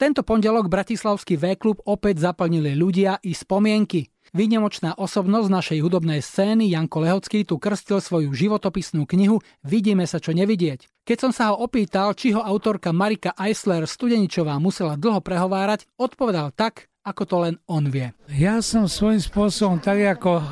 Tento 0.00 0.24
pondelok 0.24 0.72
Bratislavský 0.72 1.36
V-klub 1.36 1.84
opäť 1.84 2.24
zaplnili 2.24 2.72
ľudia 2.72 3.20
i 3.20 3.36
spomienky. 3.36 4.08
Výnimočná 4.32 4.96
osobnosť 4.96 5.52
našej 5.52 5.78
hudobnej 5.84 6.24
scény 6.24 6.72
Janko 6.72 7.04
Lehocký 7.04 7.44
tu 7.44 7.60
krstil 7.60 8.00
svoju 8.00 8.32
životopisnú 8.32 9.04
knihu 9.04 9.44
Vidíme 9.60 10.08
sa 10.08 10.16
čo 10.16 10.32
nevidieť. 10.32 10.88
Keď 11.04 11.18
som 11.20 11.36
sa 11.36 11.52
ho 11.52 11.60
opýtal, 11.60 12.16
či 12.16 12.32
ho 12.32 12.40
autorka 12.40 12.96
Marika 12.96 13.36
Eisler 13.36 13.84
Studeničová 13.84 14.56
musela 14.56 14.96
dlho 14.96 15.20
prehovárať, 15.20 15.84
odpovedal 16.00 16.56
tak, 16.56 16.88
ako 17.04 17.22
to 17.28 17.36
len 17.44 17.54
on 17.68 17.92
vie. 17.92 18.08
Ja 18.32 18.64
som 18.64 18.88
svojím 18.88 19.20
spôsobom 19.20 19.84
tak 19.84 20.00
ako, 20.00 20.32
e, 20.40 20.44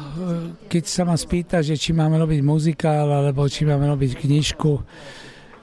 keď 0.69 0.85
sa 0.85 1.09
ma 1.09 1.17
spýta, 1.17 1.65
že 1.65 1.73
či 1.81 1.97
máme 1.97 2.21
robiť 2.21 2.45
muzikál, 2.45 3.09
alebo 3.09 3.49
či 3.49 3.65
máme 3.65 3.89
robiť 3.97 4.13
knižku, 4.13 4.73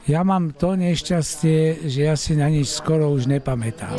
ja 0.06 0.22
mám 0.22 0.54
to 0.54 0.78
nešťastie, 0.78 1.90
že 1.90 2.00
ja 2.06 2.14
si 2.14 2.38
na 2.38 2.46
nič 2.46 2.70
skoro 2.70 3.10
už 3.10 3.26
nepamätám. 3.26 3.98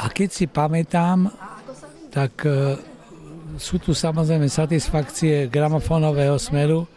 A 0.00 0.08
keď 0.08 0.28
si 0.32 0.44
pamätám, 0.48 1.28
tak 2.08 2.48
e, 2.48 2.80
sú 3.60 3.76
tu 3.76 3.92
samozrejme 3.92 4.48
satisfakcie 4.48 5.52
gramofónového 5.52 6.40
smeru, 6.40 6.88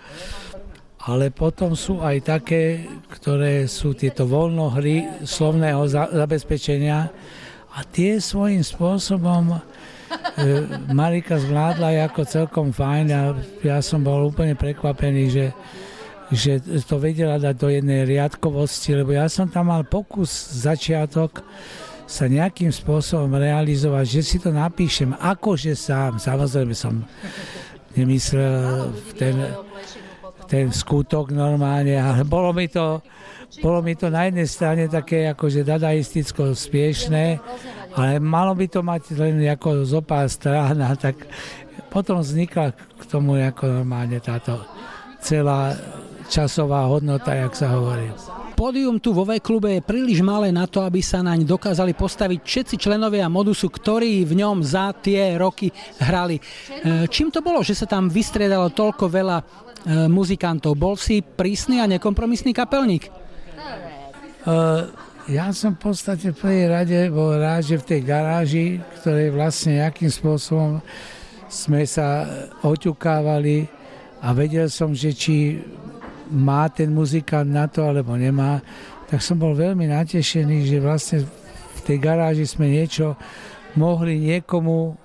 ale 1.03 1.29
potom 1.35 1.75
sú 1.75 1.99
aj 1.99 2.17
také, 2.23 2.87
ktoré 3.11 3.67
sú 3.67 3.91
tieto 3.93 4.23
voľnohry 4.25 5.27
slovného 5.27 5.85
zabezpečenia 6.15 7.11
a 7.75 7.79
tie 7.91 8.23
svojím 8.23 8.63
spôsobom 8.63 9.51
e, 9.51 9.59
Marika 10.95 11.35
zvládla 11.35 12.07
ako 12.07 12.23
celkom 12.23 12.71
fajn 12.71 13.05
a 13.11 13.21
ja 13.67 13.83
som 13.83 13.99
bol 13.99 14.31
úplne 14.31 14.55
prekvapený, 14.55 15.23
že 15.27 15.45
že 16.35 16.61
to 16.85 16.99
vedela 16.99 17.39
dať 17.39 17.55
do 17.55 17.69
jednej 17.71 18.03
riadkovosti, 18.03 18.93
lebo 18.93 19.15
ja 19.15 19.25
som 19.31 19.47
tam 19.47 19.71
mal 19.71 19.87
pokus 19.87 20.29
začiatok 20.61 21.41
sa 22.05 22.29
nejakým 22.29 22.69
spôsobom 22.69 23.33
realizovať, 23.33 24.05
že 24.05 24.21
si 24.21 24.37
to 24.37 24.53
napíšem 24.53 25.17
akože 25.17 25.73
sám. 25.73 26.21
Samozrejme 26.21 26.75
som 26.77 27.01
nemyslel 27.97 28.93
ten, 29.17 29.35
ten 30.45 30.69
skutok 30.69 31.33
normálne, 31.33 31.97
ale 31.97 32.21
bolo 32.21 32.53
mi 32.53 32.69
to, 32.69 33.01
bolo 33.65 33.81
mi 33.81 33.97
to 33.97 34.13
na 34.13 34.29
jednej 34.29 34.45
strane 34.45 34.83
také 34.85 35.25
akože 35.33 35.65
dadaisticko 35.65 36.53
spiešné, 36.53 37.41
ale 37.97 38.21
malo 38.21 38.53
by 38.53 38.69
to 38.69 38.85
mať 38.85 39.17
len 39.17 39.41
ako 39.49 39.87
zopár 39.87 40.29
strán 40.29 40.77
a 40.85 40.93
tak 40.93 41.25
potom 41.89 42.21
vznikla 42.21 42.75
k 42.75 43.03
tomu 43.07 43.39
ako 43.39 43.81
normálne 43.81 44.21
táto 44.21 44.61
celá 45.25 45.73
časová 46.29 46.85
hodnota, 46.89 47.33
jak 47.35 47.53
sa 47.53 47.73
hovorí. 47.73 48.09
Pódium 48.55 49.03
tu 49.03 49.11
vo 49.11 49.27
V-klube 49.27 49.77
je 49.77 49.81
príliš 49.83 50.23
malé 50.23 50.47
na 50.47 50.63
to, 50.63 50.79
aby 50.79 51.03
sa 51.03 51.19
naň 51.19 51.43
dokázali 51.43 51.91
postaviť 51.91 52.39
všetci 52.39 52.75
členovia 52.79 53.27
modusu, 53.27 53.67
ktorí 53.67 54.23
v 54.23 54.39
ňom 54.39 54.63
za 54.63 54.95
tie 54.95 55.35
roky 55.35 55.67
hrali. 55.99 56.39
E, 56.39 57.03
čím 57.11 57.35
to 57.35 57.43
bolo, 57.43 57.59
že 57.59 57.75
sa 57.75 57.83
tam 57.83 58.07
vystriedalo 58.07 58.71
toľko 58.71 59.11
veľa 59.11 59.37
e, 59.37 59.43
muzikantov? 60.07 60.79
Bol 60.79 60.95
si 60.95 61.19
prísny 61.19 61.83
a 61.83 61.85
nekompromisný 61.91 62.55
kapelník? 62.55 63.11
Uh, 64.45 64.87
ja 65.25 65.49
som 65.51 65.73
v 65.73 65.89
podstate 65.89 66.29
v 66.29 66.37
prvej 66.37 66.65
rade 66.69 66.99
bol 67.09 67.33
rád, 67.33 67.65
že 67.65 67.81
v 67.81 67.87
tej 67.91 68.01
garáži, 68.05 68.65
ktorej 69.01 69.33
vlastne 69.33 69.81
akým 69.81 70.13
spôsobom 70.13 70.85
sme 71.49 71.81
sa 71.89 72.29
oťukávali 72.61 73.65
a 74.21 74.37
vedel 74.37 74.69
som, 74.69 74.93
že 74.93 75.17
či 75.17 75.57
má 76.31 76.69
ten 76.71 76.89
muzikant 76.89 77.47
na 77.47 77.69
to 77.69 77.85
alebo 77.85 78.17
nemá, 78.17 78.61
tak 79.05 79.21
som 79.21 79.37
bol 79.37 79.53
veľmi 79.53 79.85
natešený, 79.89 80.65
že 80.65 80.77
vlastne 80.81 81.17
v 81.75 81.79
tej 81.85 81.97
garáži 82.01 82.45
sme 82.49 82.71
niečo 82.71 83.13
mohli 83.77 84.17
niekomu 84.17 84.97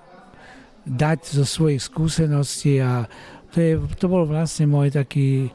dať 0.86 1.36
zo 1.36 1.44
svojich 1.44 1.84
skúseností 1.84 2.80
a 2.80 3.04
to, 3.52 3.56
je, 3.60 3.72
to 3.98 4.06
bol 4.06 4.24
vlastne 4.24 4.70
môj 4.70 4.95
taký, 4.95 5.50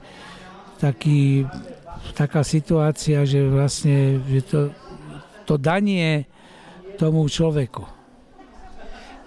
taký, 0.77 1.47
taká 2.13 2.45
situácia, 2.45 3.23
že 3.25 3.47
vlastne 3.47 4.21
že 4.29 4.41
to, 4.45 4.59
to 5.47 5.55
danie 5.57 6.27
tomu 6.99 7.25
človeku. 7.25 7.83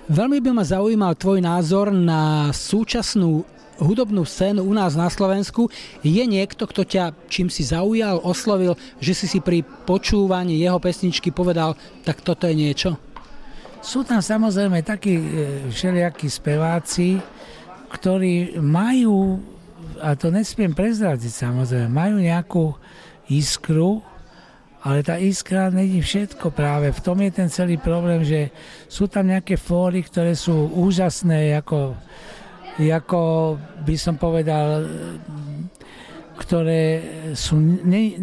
Veľmi 0.08 0.40
by 0.40 0.50
ma 0.56 0.64
zaujímal 0.64 1.12
tvoj 1.20 1.44
názor 1.44 1.92
na 1.92 2.48
súčasnú 2.48 3.44
hudobnú 3.78 4.26
scénu 4.26 4.66
u 4.66 4.72
nás 4.74 4.98
na 4.98 5.06
Slovensku. 5.08 5.70
Je 6.02 6.22
niekto, 6.26 6.66
kto 6.66 6.82
ťa 6.84 7.04
čím 7.30 7.48
si 7.48 7.62
zaujal, 7.62 8.20
oslovil, 8.22 8.74
že 8.98 9.14
si 9.14 9.26
si 9.30 9.38
pri 9.38 9.62
počúvaní 9.62 10.58
jeho 10.58 10.82
pesničky 10.82 11.30
povedal, 11.30 11.78
tak 12.02 12.20
toto 12.20 12.50
je 12.50 12.54
niečo? 12.58 12.90
Sú 13.78 14.02
tam 14.02 14.18
samozrejme 14.18 14.82
takí 14.82 15.14
e, 15.14 15.24
všelijakí 15.70 16.26
speváci, 16.26 17.22
ktorí 17.88 18.58
majú, 18.58 19.38
a 20.02 20.18
to 20.18 20.34
nesmiem 20.34 20.74
prezradiť 20.74 21.30
samozrejme, 21.30 21.88
majú 21.88 22.16
nejakú 22.18 22.64
iskru, 23.30 24.02
ale 24.82 25.02
tá 25.02 25.18
iskra 25.18 25.70
není 25.70 25.98
všetko 26.02 26.54
práve. 26.54 26.90
V 26.94 27.00
tom 27.02 27.18
je 27.22 27.30
ten 27.34 27.48
celý 27.50 27.78
problém, 27.78 28.22
že 28.22 28.50
sú 28.86 29.10
tam 29.10 29.26
nejaké 29.26 29.58
fóry, 29.58 30.06
ktoré 30.06 30.38
sú 30.38 30.70
úžasné, 30.74 31.58
ako 31.58 31.98
ako 32.86 33.58
by 33.82 33.96
som 33.98 34.14
povedal, 34.14 34.86
ktoré 36.38 37.02
sú 37.34 37.58
ne, 37.58 38.14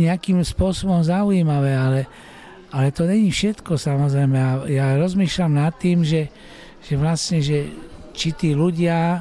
nejakým 0.00 0.40
spôsobom 0.40 1.04
zaujímavé, 1.04 1.76
ale, 1.76 2.00
ale 2.72 2.88
to 2.96 3.04
není 3.04 3.28
všetko 3.28 3.76
samozrejme. 3.76 4.36
Ja, 4.40 4.52
ja 4.64 4.86
rozmýšľam 4.96 5.52
nad 5.60 5.76
tým, 5.76 6.00
že, 6.00 6.32
že 6.80 6.96
vlastne, 6.96 7.44
že 7.44 7.68
či 8.16 8.32
tí 8.32 8.56
ľudia, 8.56 9.20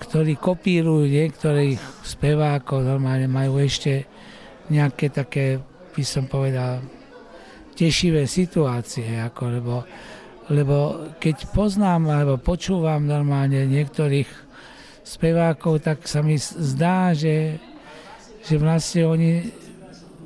ktorí 0.00 0.40
kopírujú 0.40 1.04
niektorých 1.04 1.76
spevákov, 2.00 2.88
normálne 2.88 3.28
majú 3.28 3.60
ešte 3.60 4.08
nejaké 4.72 5.12
také, 5.12 5.60
by 5.92 6.02
som 6.02 6.24
povedal, 6.24 6.80
tešivé 7.76 8.24
situácie, 8.24 9.20
ako, 9.20 9.42
lebo 9.52 9.74
lebo 10.46 11.10
keď 11.18 11.50
poznám 11.50 12.06
alebo 12.06 12.38
počúvam 12.38 13.02
normálne 13.02 13.66
niektorých 13.66 14.28
spevákov, 15.02 15.82
tak 15.82 16.06
sa 16.06 16.22
mi 16.22 16.38
zdá, 16.38 17.14
že, 17.14 17.58
že 18.46 18.54
vlastne 18.58 19.06
oni, 19.06 19.32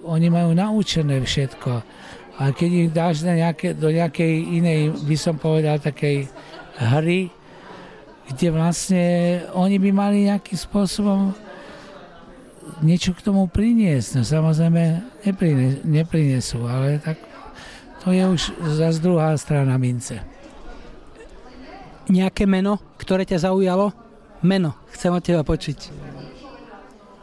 oni 0.05 0.29
majú 0.29 0.53
naučené 0.53 1.21
všetko. 1.21 1.73
A 2.41 2.57
keď 2.57 2.71
ich 2.73 2.91
dáš 2.93 3.21
na 3.21 3.37
nejaké, 3.37 3.77
do 3.77 3.93
nejakej 3.93 4.33
inej, 4.61 4.81
by 5.05 5.17
som 5.17 5.37
povedal, 5.37 5.77
takej 5.77 6.29
hry, 6.81 7.29
kde 8.33 8.47
vlastne 8.49 9.05
oni 9.53 9.77
by 9.77 9.91
mali 9.93 10.29
nejakým 10.29 10.57
spôsobom 10.57 11.37
niečo 12.81 13.13
k 13.13 13.21
tomu 13.21 13.45
priniesť. 13.45 14.21
No 14.21 14.23
samozrejme 14.25 14.83
neprinesú, 15.85 16.65
ale 16.65 16.97
tak 17.05 17.30
to 18.01 18.17
je 18.17 18.25
už 18.25 18.43
zase 18.81 18.99
druhá 19.05 19.37
strana 19.37 19.77
mince. 19.77 20.21
Nejaké 22.09 22.49
meno, 22.49 22.81
ktoré 22.97 23.29
ťa 23.29 23.53
zaujalo? 23.53 23.93
Meno, 24.41 24.73
chcem 24.97 25.13
od 25.13 25.23
teba 25.23 25.45
počuť. 25.45 25.93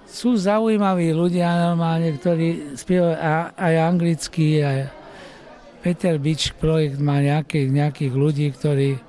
Sú 0.08 0.38
zaujímaví 0.38 1.12
ľudia 1.12 1.74
normálne, 1.74 2.16
ktorí 2.16 2.78
spievajú 2.78 3.18
aj 3.58 3.74
anglicky, 3.84 4.64
aj 4.64 4.94
Peter 5.82 6.16
Beach 6.22 6.56
projekt 6.56 7.02
má 7.02 7.20
nejakých, 7.20 7.68
nejakých 7.74 8.14
ľudí, 8.14 8.48
ktorí, 8.54 9.02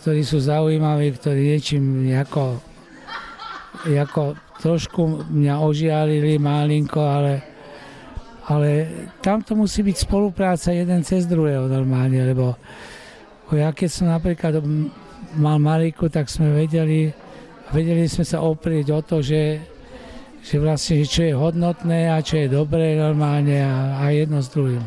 ktorí 0.00 0.22
sú 0.22 0.38
zaujímaví, 0.38 1.16
ktorí 1.16 1.54
niečím 1.54 2.06
nejako, 2.06 2.60
nejako 3.88 4.36
trošku 4.60 5.26
mňa 5.32 5.54
ožiarili 5.60 6.38
malinko, 6.38 7.02
ale 7.02 7.53
ale 8.44 8.88
tam 9.24 9.40
to 9.40 9.56
musí 9.56 9.80
byť 9.80 9.96
spolupráca 10.04 10.68
jeden 10.72 11.00
cez 11.00 11.24
druhého 11.24 11.64
normálne, 11.64 12.20
lebo 12.20 12.56
ja 13.52 13.72
keď 13.72 13.88
som 13.88 14.06
napríklad 14.10 14.60
mal 15.36 15.56
Mariku, 15.62 16.08
tak 16.10 16.28
sme 16.28 16.52
vedeli, 16.52 17.08
vedeli 17.70 18.04
sme 18.10 18.24
sa 18.26 18.42
oprieť 18.44 18.86
o 18.92 19.00
to, 19.00 19.22
že, 19.24 19.62
že 20.42 20.56
vlastne 20.60 21.02
čo 21.04 21.22
je 21.24 21.34
hodnotné 21.34 22.10
a 22.10 22.20
čo 22.20 22.40
je 22.40 22.52
dobré 22.52 22.98
normálne 22.98 23.62
a, 23.62 24.00
a 24.02 24.04
jedno 24.12 24.42
s 24.42 24.52
druhým. 24.52 24.82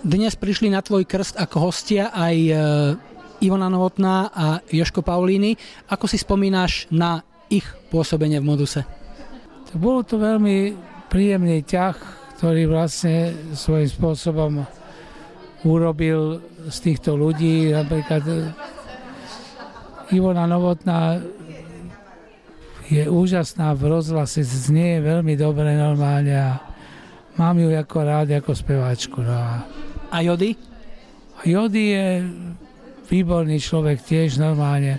Dnes 0.00 0.32
prišli 0.32 0.72
na 0.72 0.80
tvoj 0.80 1.04
krst 1.04 1.36
ako 1.36 1.56
hostia 1.68 2.08
aj 2.08 2.36
e, 2.36 2.54
Ivona 3.44 3.68
Novotná 3.68 4.32
a 4.32 4.46
Joško 4.64 5.04
Paulíny. 5.04 5.56
Ako 5.92 6.08
si 6.08 6.16
spomínaš 6.16 6.88
na 6.88 7.20
ich 7.52 7.68
pôsobenie 7.92 8.40
v 8.40 8.48
moduse? 8.48 8.80
Bolo 9.76 10.00
to 10.02 10.16
veľmi 10.16 10.72
príjemný 11.12 11.62
ťah, 11.62 12.19
ktorý 12.40 12.72
vlastne 12.72 13.36
svojím 13.52 13.90
spôsobom 13.92 14.64
urobil 15.68 16.40
z 16.72 16.76
týchto 16.88 17.12
ľudí. 17.12 17.68
Napríklad 17.68 18.24
Ivona 20.08 20.48
Novotná 20.48 21.20
je 22.88 23.04
úžasná 23.12 23.76
v 23.76 23.92
rozhlase, 23.92 24.40
znie 24.40 25.04
veľmi 25.04 25.36
dobre 25.36 25.76
normálne 25.76 26.32
a, 26.32 26.64
mám 27.36 27.60
ju 27.60 27.76
ako 27.76 27.98
rád, 28.08 28.32
ako 28.32 28.56
speváčku. 28.56 29.20
No. 29.20 29.36
A 30.08 30.16
Jody? 30.24 30.56
Jody 31.44 31.92
je 31.92 32.08
výborný 33.04 33.60
človek 33.60 34.00
tiež 34.00 34.40
normálne. 34.40 34.96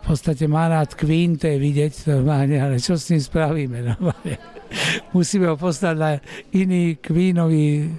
V 0.00 0.16
podstate 0.16 0.48
má 0.48 0.64
rád 0.72 0.96
je 0.96 1.60
vidieť 1.60 2.08
normálne, 2.08 2.56
ale 2.56 2.80
čo 2.80 2.96
s 2.96 3.12
ním 3.12 3.20
spravíme 3.20 3.84
normálne? 3.84 4.57
Musíme 5.12 5.48
ho 5.48 5.56
poslať 5.56 5.96
na 5.96 6.10
iný 6.52 6.96
Queenový 6.98 7.92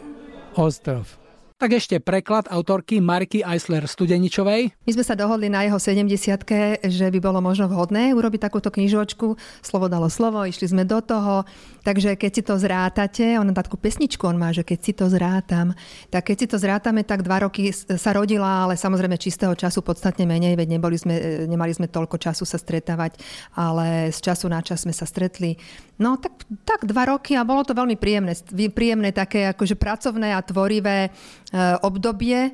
ostrov. 0.56 1.20
Tak 1.60 1.76
ešte 1.76 2.00
preklad 2.00 2.48
autorky 2.48 3.04
Marky 3.04 3.44
Eisler 3.44 3.84
Studeničovej. 3.84 4.72
My 4.88 4.92
sme 4.96 5.04
sa 5.04 5.12
dohodli 5.12 5.52
na 5.52 5.68
jeho 5.68 5.76
70 5.76 6.40
že 6.88 7.06
by 7.12 7.20
bolo 7.20 7.44
možno 7.44 7.68
vhodné 7.68 8.16
urobiť 8.16 8.48
takúto 8.48 8.72
knižočku. 8.72 9.36
Slovo 9.60 9.92
dalo 9.92 10.08
slovo, 10.08 10.48
išli 10.48 10.72
sme 10.72 10.88
do 10.88 11.04
toho. 11.04 11.44
Takže 11.84 12.16
keď 12.16 12.32
si 12.32 12.42
to 12.48 12.56
zrátate, 12.56 13.36
on 13.36 13.52
takú 13.52 13.76
pesničku 13.76 14.24
on 14.24 14.40
má, 14.40 14.56
že 14.56 14.64
keď 14.64 14.80
si 14.80 14.96
to 14.96 15.12
zrátam, 15.12 15.76
tak 16.08 16.32
keď 16.32 16.36
si 16.40 16.48
to 16.48 16.56
zrátame, 16.56 17.04
tak 17.04 17.28
dva 17.28 17.44
roky 17.44 17.76
sa 17.76 18.16
rodila, 18.16 18.64
ale 18.64 18.80
samozrejme 18.80 19.20
čistého 19.20 19.52
času 19.52 19.84
podstatne 19.84 20.24
menej, 20.24 20.56
veď 20.56 20.80
neboli 20.80 20.96
sme, 20.96 21.44
nemali 21.44 21.76
sme 21.76 21.92
toľko 21.92 22.24
času 22.24 22.48
sa 22.48 22.56
stretávať, 22.56 23.20
ale 23.60 24.16
z 24.16 24.20
času 24.24 24.48
na 24.48 24.64
čas 24.64 24.88
sme 24.88 24.96
sa 24.96 25.04
stretli. 25.04 25.60
No 26.00 26.16
tak, 26.16 26.40
tak 26.64 26.88
dva 26.88 27.12
roky 27.12 27.36
a 27.36 27.44
bolo 27.44 27.68
to 27.68 27.76
veľmi 27.76 28.00
príjemné, 28.00 28.32
príjemné 28.72 29.12
také 29.12 29.52
akože 29.52 29.76
pracovné 29.76 30.32
a 30.32 30.40
tvorivé 30.40 31.12
obdobie, 31.56 32.54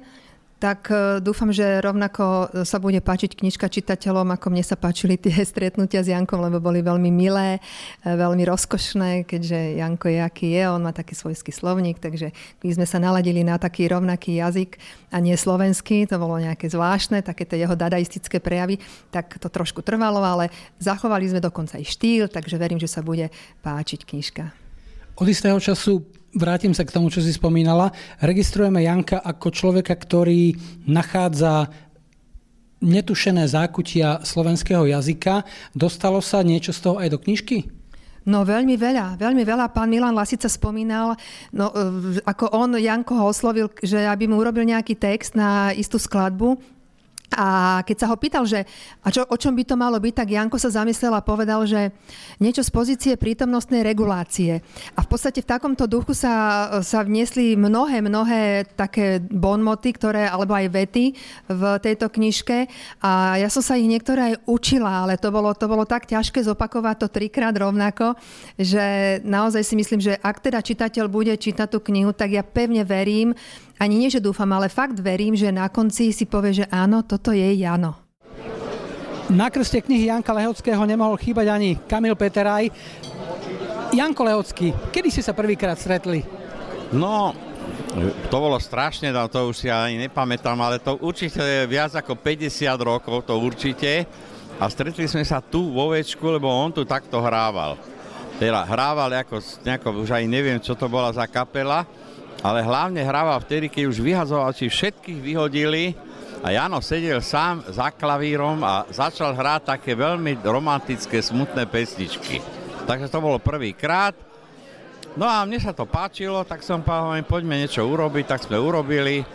tak 0.56 0.88
eh, 0.90 1.20
dúfam, 1.20 1.52
že 1.52 1.84
rovnako 1.84 2.50
sa 2.64 2.80
bude 2.80 3.04
páčiť 3.04 3.36
knižka 3.36 3.68
čitateľom, 3.68 4.34
ako 4.34 4.48
mne 4.50 4.64
sa 4.64 4.80
páčili 4.80 5.20
tie 5.20 5.44
stretnutia 5.52 6.02
s 6.02 6.10
Jankom, 6.10 6.40
lebo 6.40 6.64
boli 6.64 6.80
veľmi 6.80 7.12
milé, 7.12 7.60
veľmi 8.02 8.44
rozkošné, 8.48 9.28
keďže 9.28 9.78
Janko 9.78 10.08
je 10.08 10.20
aký 10.24 10.48
je, 10.56 10.64
on 10.72 10.82
má 10.82 10.92
taký 10.96 11.14
svojský 11.14 11.52
slovník, 11.52 12.00
takže 12.00 12.32
my 12.64 12.70
sme 12.72 12.86
sa 12.88 12.98
naladili 12.98 13.44
na 13.44 13.60
taký 13.60 13.92
rovnaký 13.92 14.40
jazyk 14.40 14.80
a 15.12 15.20
nie 15.20 15.36
slovenský, 15.36 16.08
to 16.08 16.18
bolo 16.18 16.40
nejaké 16.40 16.72
zvláštne, 16.72 17.22
také 17.22 17.44
tie 17.44 17.62
jeho 17.62 17.76
dadaistické 17.76 18.40
prejavy, 18.40 18.80
tak 19.12 19.38
to 19.38 19.52
trošku 19.52 19.84
trvalo, 19.84 20.24
ale 20.24 20.50
zachovali 20.80 21.30
sme 21.30 21.44
dokonca 21.44 21.78
aj 21.78 21.86
štýl, 21.86 22.26
takže 22.32 22.56
verím, 22.58 22.80
že 22.80 22.90
sa 22.90 23.04
bude 23.04 23.30
páčiť 23.62 24.08
knižka. 24.08 24.44
Od 25.16 25.28
istého 25.32 25.56
času 25.64 26.04
vrátim 26.36 26.76
sa 26.76 26.84
k 26.84 26.94
tomu, 26.94 27.08
čo 27.08 27.24
si 27.24 27.32
spomínala. 27.32 27.96
Registrujeme 28.20 28.84
Janka 28.84 29.24
ako 29.24 29.48
človeka, 29.50 29.96
ktorý 29.96 30.54
nachádza 30.86 31.72
netušené 32.84 33.48
zákutia 33.48 34.22
slovenského 34.22 34.86
jazyka. 34.86 35.48
Dostalo 35.72 36.20
sa 36.20 36.44
niečo 36.44 36.76
z 36.76 36.80
toho 36.84 36.96
aj 37.00 37.10
do 37.10 37.18
knižky? 37.18 37.72
No 38.26 38.42
veľmi 38.42 38.74
veľa, 38.74 39.22
veľmi 39.22 39.46
veľa. 39.46 39.70
Pán 39.70 39.86
Milan 39.86 40.18
Lasica 40.18 40.50
spomínal, 40.50 41.14
no, 41.54 41.70
e, 41.70 42.20
ako 42.26 42.58
on 42.58 42.74
Janko 42.74 43.14
ho 43.22 43.30
oslovil, 43.30 43.70
že 43.86 44.02
aby 44.02 44.26
mu 44.26 44.42
urobil 44.42 44.66
nejaký 44.66 44.98
text 44.98 45.38
na 45.38 45.70
istú 45.78 46.02
skladbu, 46.02 46.58
a 47.36 47.82
keď 47.84 47.98
sa 48.00 48.08
ho 48.08 48.16
pýtal, 48.16 48.48
že 48.48 48.64
a 49.04 49.12
čo, 49.12 49.28
o 49.28 49.36
čom 49.36 49.52
by 49.52 49.64
to 49.68 49.76
malo 49.76 50.00
byť, 50.00 50.14
tak 50.16 50.32
Janko 50.32 50.56
sa 50.56 50.72
zamyslel 50.72 51.12
a 51.12 51.22
povedal, 51.22 51.68
že 51.68 51.92
niečo 52.40 52.64
z 52.64 52.72
pozície 52.72 53.14
prítomnostnej 53.20 53.84
regulácie. 53.84 54.64
A 54.96 55.04
v 55.04 55.08
podstate 55.12 55.44
v 55.44 55.52
takomto 55.52 55.86
duchu 55.86 56.16
sa, 56.16 56.68
sa 56.80 57.04
vniesli 57.04 57.60
mnohé, 57.60 58.00
mnohé 58.00 58.72
také 58.80 59.20
bonmoty, 59.20 59.92
ktoré, 59.92 60.32
alebo 60.32 60.56
aj 60.56 60.72
vety 60.72 61.06
v 61.52 61.62
tejto 61.84 62.08
knižke. 62.08 62.72
A 63.04 63.36
ja 63.36 63.52
som 63.52 63.60
sa 63.60 63.76
ich 63.76 63.86
niektoré 63.86 64.34
aj 64.34 64.36
učila, 64.48 65.04
ale 65.04 65.20
to 65.20 65.28
bolo, 65.30 65.52
to 65.52 65.68
bolo 65.68 65.84
tak 65.84 66.08
ťažké 66.08 66.40
zopakovať 66.48 66.96
to 67.04 67.08
trikrát 67.12 67.54
rovnako, 67.54 68.16
že 68.56 69.20
naozaj 69.28 69.62
si 69.68 69.76
myslím, 69.76 70.00
že 70.00 70.16
ak 70.16 70.40
teda 70.40 70.64
čitateľ 70.64 71.12
bude 71.12 71.36
čítať 71.36 71.68
tú 71.68 71.84
knihu, 71.84 72.16
tak 72.16 72.32
ja 72.32 72.44
pevne 72.48 72.88
verím, 72.88 73.36
ani 73.75 73.95
nie, 74.00 74.10
že 74.12 74.24
dúfam, 74.24 74.48
ale 74.56 74.72
fakt 74.72 75.00
verím, 75.04 75.36
že 75.36 75.51
na 75.51 75.68
konci 75.68 76.16
si 76.16 76.24
povie, 76.24 76.63
že 76.63 76.66
áno, 76.72 77.04
toto 77.04 77.36
je 77.36 77.44
Jano. 77.60 78.00
Na 79.25 79.50
krste 79.50 79.81
knihy 79.81 80.07
Janka 80.07 80.31
Lehockého 80.31 80.86
nemohol 80.86 81.18
chýbať 81.18 81.50
ani 81.50 81.81
Kamil 81.89 82.13
Peteraj. 82.13 82.69
Janko 83.89 84.22
Lehocký, 84.22 84.69
kedy 84.94 85.10
si 85.10 85.25
sa 85.25 85.33
prvýkrát 85.33 85.75
stretli? 85.81 86.22
No, 86.94 87.33
to 88.30 88.38
bolo 88.38 88.62
strašne, 88.62 89.10
no 89.10 89.25
to 89.25 89.50
už 89.50 89.66
si 89.66 89.68
ani 89.72 89.98
nepamätám, 90.07 90.60
ale 90.62 90.77
to 90.77 91.01
určite 91.01 91.42
je 91.42 91.66
viac 91.66 91.95
ako 91.98 92.16
50 92.19 92.51
rokov, 92.80 93.25
to 93.25 93.33
určite. 93.39 94.06
A 94.56 94.72
stretli 94.72 95.10
sme 95.10 95.25
sa 95.25 95.44
tu 95.44 95.74
vo 95.74 95.92
Večku, 95.92 96.24
lebo 96.31 96.48
on 96.48 96.72
tu 96.72 96.88
takto 96.88 97.19
hrával. 97.19 97.75
Teda 98.39 98.68
hrával 98.68 99.10
ako, 99.16 99.39
nejako, 99.63 99.88
už 100.06 100.12
aj 100.12 100.24
neviem, 100.27 100.60
čo 100.60 100.75
to 100.75 100.92
bola 100.92 101.12
za 101.12 101.25
kapela, 101.25 101.88
ale 102.46 102.62
hlavne 102.62 103.02
hrával 103.02 103.42
vtedy, 103.42 103.74
keď 103.74 103.84
už 103.90 104.06
či 104.54 104.70
všetkých 104.70 105.18
vyhodili 105.18 105.98
a 106.46 106.54
Jano 106.54 106.78
sedel 106.78 107.18
sám 107.18 107.66
za 107.66 107.90
klavírom 107.90 108.62
a 108.62 108.86
začal 108.94 109.34
hrať 109.34 109.74
také 109.74 109.98
veľmi 109.98 110.46
romantické, 110.46 111.26
smutné 111.26 111.66
pesničky. 111.66 112.38
Takže 112.86 113.10
to 113.10 113.18
bolo 113.18 113.42
prvýkrát. 113.42 114.14
No 115.18 115.26
a 115.26 115.42
mne 115.42 115.58
sa 115.58 115.74
to 115.74 115.90
páčilo, 115.90 116.46
tak 116.46 116.62
som 116.62 116.86
povedal, 116.86 117.26
poďme 117.26 117.66
niečo 117.66 117.82
urobiť, 117.82 118.30
tak 118.30 118.46
sme 118.46 118.62
urobili. 118.62 119.26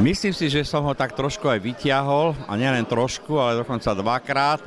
Myslím 0.00 0.32
si, 0.32 0.48
že 0.48 0.64
som 0.64 0.88
ho 0.88 0.96
tak 0.96 1.12
trošku 1.12 1.52
aj 1.52 1.60
vyťahol, 1.60 2.32
a 2.48 2.52
nielen 2.56 2.88
trošku, 2.88 3.36
ale 3.36 3.60
dokonca 3.60 3.92
dvakrát, 3.92 4.60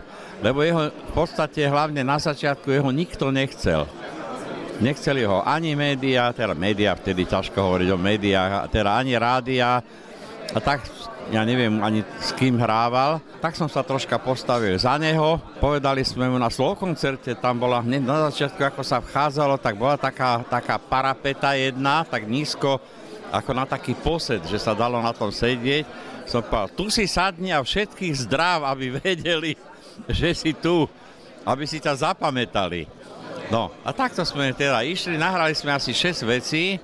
lebo 0.46 0.62
jeho 0.62 0.94
v 0.94 1.12
podstate 1.18 1.66
hlavne 1.66 2.06
na 2.06 2.22
začiatku 2.22 2.69
jeho 2.69 2.94
nikto 2.94 3.34
nechcel. 3.34 3.90
Nechceli 4.79 5.27
ho 5.27 5.43
ani 5.43 5.75
médiá, 5.75 6.31
teda 6.31 6.55
médiá, 6.55 6.95
vtedy 6.95 7.27
ťažko 7.27 7.59
hovoriť 7.59 7.89
o 7.91 7.99
médiách, 7.99 8.71
teda 8.71 8.95
ani 8.95 9.11
rádia. 9.19 9.83
A 10.55 10.59
tak 10.63 10.87
ja 11.29 11.43
neviem 11.43 11.83
ani 11.83 12.01
s 12.23 12.31
kým 12.31 12.55
hrával, 12.55 13.19
tak 13.43 13.59
som 13.59 13.67
sa 13.67 13.83
troška 13.83 14.15
postavil 14.23 14.73
za 14.79 14.95
neho. 14.95 15.35
Povedali 15.59 16.01
sme 16.07 16.31
mu 16.31 16.39
na 16.39 16.47
slovo 16.47 16.79
koncerte, 16.87 17.35
tam 17.37 17.59
bola 17.59 17.83
hneď 17.83 18.01
na 18.07 18.31
začiatku, 18.31 18.57
ako 18.63 18.81
sa 18.81 19.03
vchádzalo, 19.03 19.59
tak 19.59 19.75
bola 19.75 19.99
taká, 19.99 20.47
taká 20.47 20.79
parapeta 20.79 21.59
jedna, 21.59 22.07
tak 22.07 22.23
nízko, 22.23 22.79
ako 23.35 23.51
na 23.51 23.67
taký 23.67 23.93
posed, 23.99 24.41
že 24.47 24.57
sa 24.57 24.71
dalo 24.71 25.03
na 25.03 25.11
tom 25.11 25.29
sedieť. 25.29 25.83
Som 26.23 26.39
povedal, 26.39 26.71
tu 26.71 26.87
si 26.87 27.03
sadni 27.03 27.51
a 27.51 27.59
všetkých 27.59 28.15
zdrav, 28.25 28.63
aby 28.63 28.95
vedeli, 29.03 29.53
že 30.07 30.31
si 30.31 30.55
tu, 30.55 30.87
aby 31.43 31.67
si 31.67 31.83
ťa 31.83 32.09
zapamätali. 32.09 32.87
No 33.50 33.74
a 33.81 33.90
takto 33.90 34.22
sme 34.22 34.54
teda 34.54 34.86
išli, 34.86 35.18
nahrali 35.18 35.57
sme 35.57 35.74
asi 35.74 35.90
6 35.90 36.22
vecí. 36.30 36.78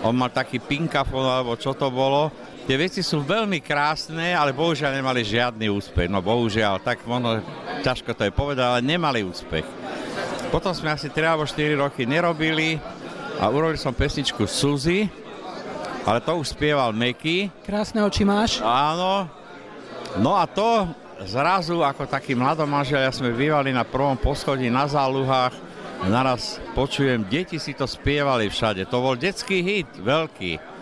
On 0.00 0.16
mal 0.16 0.32
taký 0.32 0.56
pinkafon, 0.56 1.24
alebo 1.24 1.52
čo 1.56 1.76
to 1.76 1.92
bolo. 1.92 2.32
Tie 2.64 2.74
veci 2.80 3.04
sú 3.04 3.22
veľmi 3.22 3.60
krásne, 3.60 4.32
ale 4.32 4.56
bohužiaľ 4.56 4.96
nemali 4.96 5.20
žiadny 5.20 5.68
úspech. 5.68 6.08
No 6.08 6.24
bohužiaľ, 6.24 6.80
tak 6.80 7.04
možno 7.04 7.44
ťažko 7.84 8.16
to 8.16 8.24
je 8.24 8.32
povedať, 8.32 8.64
ale 8.64 8.80
nemali 8.82 9.20
úspech. 9.20 9.62
Potom 10.48 10.72
sme 10.72 10.96
asi 10.96 11.12
3 11.12 11.36
alebo 11.36 11.44
4 11.44 11.76
roky 11.76 12.08
nerobili 12.08 12.80
a 13.36 13.52
urobili 13.52 13.76
som 13.76 13.92
pesničku 13.92 14.48
Suzy, 14.48 15.04
ale 16.08 16.24
to 16.24 16.32
už 16.40 16.56
spieval 16.56 16.94
Meky. 16.96 17.52
Krásne 17.68 18.00
oči 18.00 18.24
máš. 18.24 18.64
Áno. 18.64 19.28
No 20.16 20.38
a 20.38 20.48
to 20.48 20.88
zrazu 21.28 21.84
ako 21.84 22.08
takí 22.08 22.32
mladomanželia 22.32 23.12
sme 23.12 23.36
bývali 23.36 23.74
na 23.74 23.84
prvom 23.84 24.16
poschodí 24.16 24.72
na 24.72 24.88
záluhách 24.88 25.65
naraz 26.04 26.60
počujem, 26.76 27.24
deti 27.24 27.56
si 27.56 27.72
to 27.72 27.88
spievali 27.88 28.52
všade. 28.52 28.84
To 28.92 29.00
bol 29.00 29.16
detský 29.16 29.64
hit, 29.64 29.88
veľký. 29.96 30.76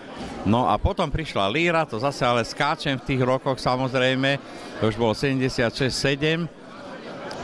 No 0.45 0.69
a 0.69 0.77
potom 0.77 1.09
prišla 1.09 1.51
Líra, 1.51 1.89
to 1.89 1.97
zase 2.03 2.23
ale 2.27 2.45
skáčem 2.45 3.01
v 3.01 3.07
tých 3.07 3.23
rokoch 3.25 3.57
samozrejme, 3.57 4.37
to 4.83 4.91
už 4.91 4.97
bolo 4.99 5.15
76-7. 5.17 6.45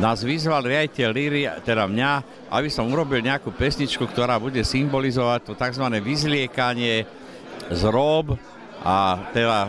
Nás 0.00 0.24
vyzval 0.24 0.64
riaditeľ 0.64 1.08
Líry, 1.12 1.42
teda 1.64 1.84
mňa, 1.84 2.12
aby 2.52 2.68
som 2.72 2.88
urobil 2.88 3.20
nejakú 3.20 3.52
pesničku, 3.52 4.04
ktorá 4.08 4.40
bude 4.40 4.60
symbolizovať 4.64 5.40
to 5.48 5.52
tzv. 5.56 5.84
vyzliekanie 6.00 7.04
z 7.68 7.82
rob 7.88 8.36
a 8.80 9.28
teda 9.36 9.68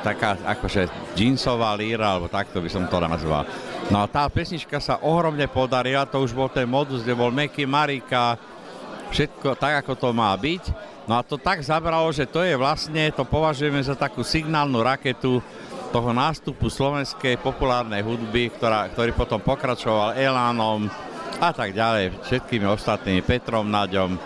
taká 0.00 0.40
akože 0.56 0.88
džínsová 1.12 1.76
líra, 1.76 2.16
alebo 2.16 2.32
takto 2.32 2.64
by 2.64 2.68
som 2.72 2.88
to 2.88 2.96
nazval. 2.96 3.44
No 3.92 4.00
a 4.00 4.06
tá 4.08 4.24
pesnička 4.32 4.80
sa 4.80 4.96
ohromne 5.04 5.44
podarila, 5.46 6.08
to 6.08 6.24
už 6.24 6.32
bol 6.32 6.48
ten 6.48 6.64
modus, 6.64 7.04
kde 7.04 7.14
bol 7.14 7.28
Meky 7.28 7.68
Marika, 7.68 8.40
všetko 9.12 9.54
tak, 9.60 9.84
ako 9.84 9.92
to 9.94 10.08
má 10.16 10.32
byť. 10.34 10.64
No 11.06 11.14
a 11.14 11.22
to 11.22 11.38
tak 11.38 11.62
zabralo, 11.62 12.10
že 12.10 12.26
to 12.26 12.42
je 12.42 12.58
vlastne, 12.58 13.14
to 13.14 13.22
považujeme 13.22 13.78
za 13.78 13.94
takú 13.94 14.26
signálnu 14.26 14.82
raketu 14.82 15.38
toho 15.94 16.10
nástupu 16.10 16.66
slovenskej 16.66 17.38
populárnej 17.38 18.02
hudby, 18.02 18.50
ktorá, 18.50 18.90
ktorý 18.90 19.14
potom 19.14 19.38
pokračoval 19.38 20.18
Elánom 20.18 20.90
a 21.38 21.50
tak 21.54 21.76
ďalej, 21.76 22.26
všetkými 22.26 22.66
ostatnými, 22.66 23.22
Petrom 23.22 23.70
Naďom, 23.70 24.18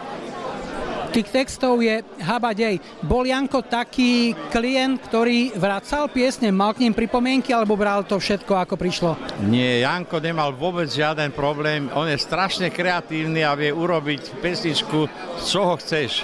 Tých 1.11 1.27
textov 1.27 1.83
je 1.83 2.07
habadej. 2.23 2.79
Bol 3.03 3.27
Janko 3.27 3.67
taký 3.67 4.31
klient, 4.55 5.03
ktorý 5.11 5.51
vracal 5.59 6.07
piesne, 6.07 6.55
mal 6.55 6.71
k 6.71 6.87
ním 6.87 6.95
pripomienky, 6.95 7.51
alebo 7.51 7.75
bral 7.75 8.07
to 8.07 8.15
všetko, 8.15 8.55
ako 8.55 8.79
prišlo? 8.79 9.19
Nie, 9.51 9.83
Janko 9.83 10.23
nemal 10.23 10.55
vôbec 10.55 10.87
žiaden 10.87 11.35
problém. 11.35 11.91
On 11.99 12.07
je 12.07 12.15
strašne 12.15 12.71
kreatívny 12.71 13.43
a 13.43 13.59
vie 13.59 13.75
urobiť 13.75 14.39
pesničku, 14.39 15.11
z 15.43 15.45
čoho 15.51 15.75
chceš. 15.83 16.23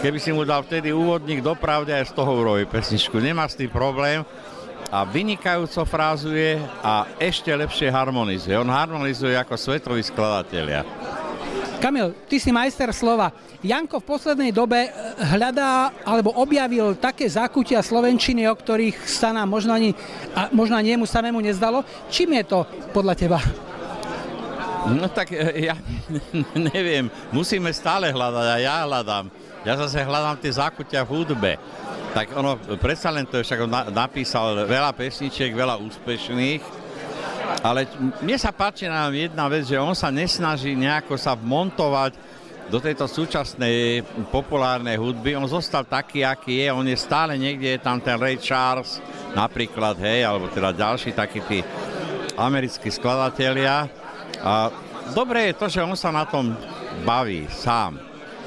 Keby 0.00 0.18
si 0.22 0.32
mu 0.32 0.48
dal 0.48 0.64
vtedy 0.64 0.88
úvodník 0.94 1.44
do 1.44 1.52
pravdy, 1.52 1.92
aj 1.92 2.08
z 2.08 2.16
toho 2.16 2.32
urobí 2.32 2.64
pesničku. 2.64 3.20
Nemá 3.20 3.44
s 3.44 3.60
tým 3.60 3.68
problém 3.68 4.24
a 4.88 5.04
vynikajúco 5.04 5.84
frázuje 5.84 6.56
a 6.80 7.04
ešte 7.20 7.52
lepšie 7.52 7.92
harmonizuje. 7.92 8.56
On 8.56 8.72
harmonizuje 8.72 9.36
ako 9.36 9.52
svetoví 9.60 10.00
skladatelia. 10.00 10.80
Kamil, 11.78 12.10
ty 12.26 12.42
si 12.42 12.50
majster 12.50 12.90
slova. 12.90 13.30
Janko 13.62 14.02
v 14.02 14.08
poslednej 14.10 14.50
dobe 14.50 14.90
eh, 14.90 14.92
hľadá 15.38 15.94
alebo 16.02 16.34
objavil 16.34 16.98
také 16.98 17.30
zákutia 17.30 17.78
slovenčiny, 17.86 18.50
o 18.50 18.54
ktorých 18.54 19.06
sa 19.06 19.30
nám 19.30 19.46
možno 19.46 19.78
ani, 19.78 19.94
a 20.34 20.50
možno 20.50 20.74
ani 20.74 20.98
jemu 20.98 21.06
samému 21.06 21.38
nezdalo. 21.38 21.86
Čím 22.10 22.42
je 22.42 22.44
to 22.50 22.66
podľa 22.90 23.14
teba? 23.14 23.38
No 24.90 25.06
tak 25.06 25.30
eh, 25.30 25.70
ja 25.70 25.78
neviem, 26.74 27.06
musíme 27.30 27.70
stále 27.70 28.10
hľadať 28.10 28.46
a 28.50 28.56
ja 28.58 28.76
hľadám. 28.82 29.30
Ja 29.62 29.78
zase 29.78 30.02
hľadám 30.02 30.42
tie 30.42 30.50
zákutia 30.50 31.06
v 31.06 31.14
hudbe. 31.14 31.52
Tak 32.10 32.34
ono, 32.34 32.58
predsa 32.82 33.14
len 33.14 33.22
to 33.22 33.38
však 33.38 33.70
napísal 33.94 34.66
veľa 34.66 34.90
pesničiek, 34.98 35.54
veľa 35.54 35.78
úspešných 35.78 36.77
ale 37.64 37.88
mne 38.20 38.36
sa 38.36 38.52
páči 38.52 38.86
nám 38.86 39.10
jedna 39.10 39.48
vec, 39.48 39.66
že 39.66 39.80
on 39.80 39.96
sa 39.96 40.12
nesnaží 40.12 40.76
nejako 40.76 41.16
sa 41.16 41.32
vmontovať 41.32 42.12
do 42.68 42.78
tejto 42.78 43.08
súčasnej 43.08 44.04
populárnej 44.28 45.00
hudby. 45.00 45.32
On 45.32 45.48
zostal 45.48 45.88
taký, 45.88 46.20
aký 46.20 46.60
je. 46.60 46.68
On 46.68 46.84
je 46.84 46.96
stále 47.00 47.40
niekde, 47.40 47.76
je 47.76 47.80
tam 47.80 47.96
ten 47.96 48.20
Ray 48.20 48.36
Charles 48.36 49.00
napríklad, 49.32 49.96
hej, 50.04 50.28
alebo 50.28 50.52
teda 50.52 50.76
ďalší 50.76 51.16
takí 51.16 51.40
tí 51.48 51.64
americkí 52.36 52.92
skladatelia. 52.92 53.88
A 54.44 54.68
dobre 55.16 55.48
je 55.48 55.54
to, 55.56 55.66
že 55.72 55.80
on 55.80 55.96
sa 55.96 56.12
na 56.12 56.28
tom 56.28 56.52
baví 57.08 57.48
sám. 57.48 57.96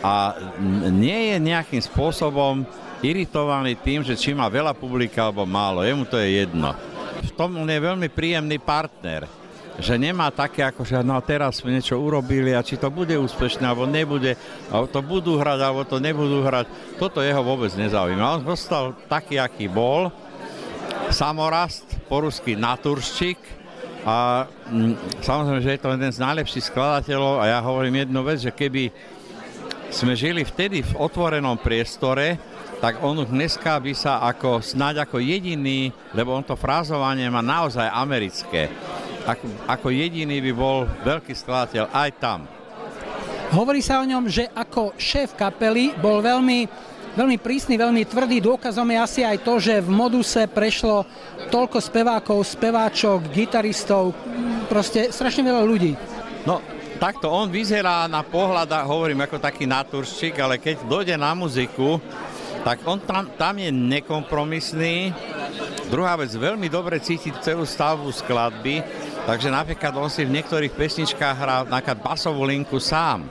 A 0.06 0.38
nie 0.94 1.34
je 1.34 1.38
nejakým 1.42 1.82
spôsobom 1.82 2.62
iritovaný 3.02 3.74
tým, 3.82 4.06
že 4.06 4.14
či 4.14 4.38
má 4.38 4.46
veľa 4.46 4.78
publika 4.78 5.26
alebo 5.26 5.50
málo. 5.50 5.82
Jemu 5.82 6.06
to 6.06 6.22
je 6.22 6.46
jedno 6.46 6.78
v 7.22 7.32
tom 7.38 7.62
on 7.62 7.70
je 7.70 7.80
veľmi 7.80 8.10
príjemný 8.10 8.58
partner. 8.58 9.30
Že 9.82 9.98
nemá 9.98 10.28
také 10.30 10.68
ako, 10.68 10.84
že 10.84 11.00
no 11.00 11.16
teraz 11.24 11.64
sme 11.64 11.72
niečo 11.72 11.96
urobili 11.96 12.52
a 12.52 12.62
či 12.62 12.76
to 12.76 12.92
bude 12.92 13.16
úspešné 13.16 13.64
alebo 13.64 13.88
nebude, 13.88 14.36
alebo 14.68 14.88
to 14.92 15.00
budú 15.00 15.40
hrať 15.40 15.60
alebo 15.64 15.82
to 15.88 15.98
nebudú 15.98 16.44
hrať, 16.44 16.68
toto 17.00 17.24
jeho 17.24 17.40
vôbec 17.40 17.72
nezaujíma. 17.74 18.44
On 18.44 18.46
zostal 18.52 18.94
taký, 19.08 19.40
aký 19.40 19.72
bol, 19.72 20.12
samorast, 21.10 21.88
po 22.12 22.28
rusky 22.28 22.60
naturščik. 22.60 23.40
A 24.02 24.50
mm, 24.70 25.22
samozrejme, 25.22 25.62
že 25.62 25.74
je 25.78 25.82
to 25.82 25.94
jeden 25.94 26.12
z 26.12 26.24
najlepších 26.26 26.68
skladateľov 26.74 27.38
a 27.38 27.46
ja 27.54 27.60
hovorím 27.62 28.04
jednu 28.04 28.22
vec, 28.26 28.42
že 28.42 28.52
keby 28.52 28.90
sme 29.92 30.18
žili 30.18 30.42
vtedy 30.42 30.82
v 30.82 30.94
otvorenom 30.98 31.60
priestore, 31.60 32.40
tak 32.82 32.98
on 33.06 33.14
už 33.22 33.30
dneska 33.30 33.78
by 33.78 33.94
sa 33.94 34.26
ako, 34.26 34.58
snáď 34.58 35.06
ako 35.06 35.22
jediný, 35.22 35.94
lebo 36.18 36.34
on 36.34 36.42
to 36.42 36.58
frázovanie 36.58 37.30
má 37.30 37.46
naozaj 37.46 37.86
americké, 37.86 38.74
ako, 39.22 39.46
ako 39.70 39.88
jediný 39.94 40.42
by 40.42 40.52
bol 40.52 40.90
veľký 41.06 41.30
skladateľ 41.38 41.94
aj 41.94 42.10
tam. 42.18 42.40
Hovorí 43.54 43.86
sa 43.86 44.02
o 44.02 44.10
ňom, 44.10 44.26
že 44.26 44.50
ako 44.50 44.98
šéf 44.98 45.38
kapely 45.38 45.94
bol 46.02 46.26
veľmi, 46.26 46.66
veľmi 47.14 47.38
prísny, 47.38 47.78
veľmi 47.78 48.02
tvrdý. 48.10 48.42
Dôkazom 48.42 48.90
je 48.90 48.98
asi 48.98 49.22
aj 49.22 49.46
to, 49.46 49.62
že 49.62 49.84
v 49.86 49.90
moduse 49.92 50.50
prešlo 50.50 51.06
toľko 51.54 51.78
spevákov, 51.78 52.42
speváčok, 52.50 53.30
gitaristov, 53.30 54.18
proste 54.66 55.14
strašne 55.14 55.46
veľa 55.46 55.64
ľudí. 55.68 55.94
No, 56.48 56.64
takto 56.98 57.30
on 57.30 57.52
vyzerá 57.52 58.10
na 58.10 58.26
pohľad, 58.26 58.72
hovorím 58.90 59.28
ako 59.28 59.38
taký 59.38 59.70
naturščík, 59.70 60.40
ale 60.42 60.58
keď 60.58 60.88
dojde 60.88 61.14
na 61.20 61.36
muziku, 61.38 62.02
tak 62.62 62.86
on 62.86 63.02
tam, 63.02 63.26
tam 63.38 63.58
je 63.58 63.74
nekompromisný. 63.74 65.14
Druhá 65.90 66.16
vec, 66.16 66.32
veľmi 66.32 66.72
dobre 66.72 67.02
cíti 67.02 67.34
celú 67.44 67.68
stavbu 67.68 68.14
skladby, 68.14 68.80
takže 69.28 69.52
napríklad 69.52 69.92
on 69.98 70.08
si 70.08 70.24
v 70.24 70.40
niektorých 70.40 70.72
pesničkách 70.72 71.36
hrá 71.36 71.56
napríklad 71.68 72.00
basovú 72.00 72.48
linku 72.48 72.80
sám. 72.80 73.28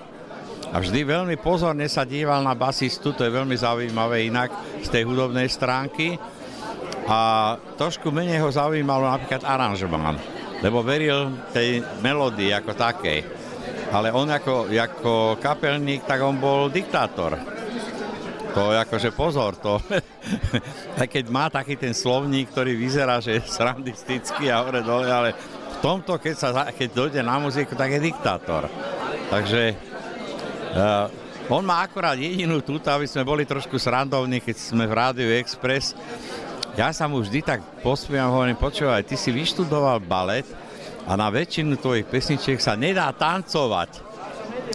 A 0.70 0.78
vždy 0.78 1.02
veľmi 1.02 1.34
pozorne 1.42 1.88
sa 1.90 2.06
díval 2.06 2.46
na 2.46 2.54
basistu, 2.54 3.10
to 3.10 3.26
je 3.26 3.32
veľmi 3.32 3.58
zaujímavé 3.58 4.30
inak 4.30 4.54
z 4.82 4.88
tej 4.92 5.02
hudobnej 5.02 5.50
stránky. 5.50 6.14
A 7.10 7.54
trošku 7.74 8.14
menej 8.14 8.38
ho 8.38 8.54
zaujímalo 8.54 9.08
napríklad 9.08 9.42
aranžován, 9.42 10.14
lebo 10.62 10.86
veril 10.86 11.50
tej 11.50 11.82
melódii 11.98 12.54
ako 12.54 12.70
takej. 12.78 13.18
Ale 13.90 14.14
on 14.14 14.30
ako, 14.30 14.70
ako 14.70 15.12
kapelník, 15.42 16.06
tak 16.06 16.22
on 16.22 16.38
bol 16.38 16.70
diktátor 16.70 17.59
to 18.50 18.74
akože 18.74 19.10
pozor, 19.14 19.54
to, 19.58 19.78
aj 21.00 21.06
keď 21.06 21.24
má 21.30 21.46
taký 21.46 21.78
ten 21.78 21.94
slovník, 21.94 22.50
ktorý 22.50 22.74
vyzerá, 22.74 23.22
že 23.22 23.38
je 23.38 23.46
srandistický 23.46 24.50
a 24.50 24.62
hore 24.66 24.82
dole, 24.82 25.06
ale 25.06 25.30
v 25.34 25.76
tomto, 25.78 26.18
keď, 26.18 26.34
sa, 26.34 26.48
keď 26.74 26.88
dojde 26.92 27.20
na 27.22 27.38
muziku, 27.38 27.78
tak 27.78 27.94
je 27.94 28.00
diktátor. 28.02 28.66
Takže 29.30 29.78
uh, 30.74 31.06
on 31.50 31.66
má 31.66 31.82
akorát 31.82 32.18
jedinú 32.18 32.62
túto, 32.62 32.90
aby 32.90 33.06
sme 33.06 33.26
boli 33.26 33.42
trošku 33.46 33.78
srandovní, 33.78 34.42
keď 34.42 34.56
sme 34.58 34.86
v 34.86 34.94
Rádiu 34.94 35.30
Express. 35.34 35.94
Ja 36.78 36.94
sa 36.94 37.10
mu 37.10 37.18
vždy 37.18 37.42
tak 37.42 37.60
posmievam, 37.82 38.34
hovorím, 38.34 38.58
počúvaj, 38.58 39.02
ty 39.02 39.18
si 39.18 39.34
vyštudoval 39.34 39.98
balet 40.02 40.46
a 41.06 41.18
na 41.18 41.26
väčšinu 41.26 41.74
tvojich 41.74 42.06
pesničiek 42.06 42.58
sa 42.62 42.78
nedá 42.78 43.10
tancovať. 43.10 44.09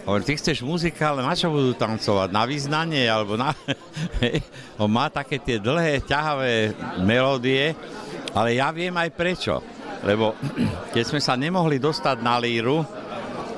Hovorím, 0.04 0.26
ty 0.26 0.34
chceš 0.36 0.66
muzikál, 0.66 1.22
na 1.22 1.32
čo 1.32 1.48
budú 1.48 1.72
tancovať? 1.72 2.28
Na 2.28 2.44
význanie? 2.44 3.08
Alebo 3.08 3.38
na... 3.38 3.56
On 4.82 4.90
má 4.90 5.08
také 5.08 5.40
tie 5.40 5.56
dlhé, 5.56 6.04
ťahavé 6.04 6.76
melódie, 7.00 7.72
ale 8.36 8.60
ja 8.60 8.68
viem 8.74 8.92
aj 8.92 9.10
prečo. 9.16 9.64
Lebo 10.04 10.36
keď 10.94 11.04
sme 11.06 11.20
sa 11.22 11.38
nemohli 11.38 11.80
dostať 11.80 12.16
na 12.20 12.36
líru, 12.36 12.84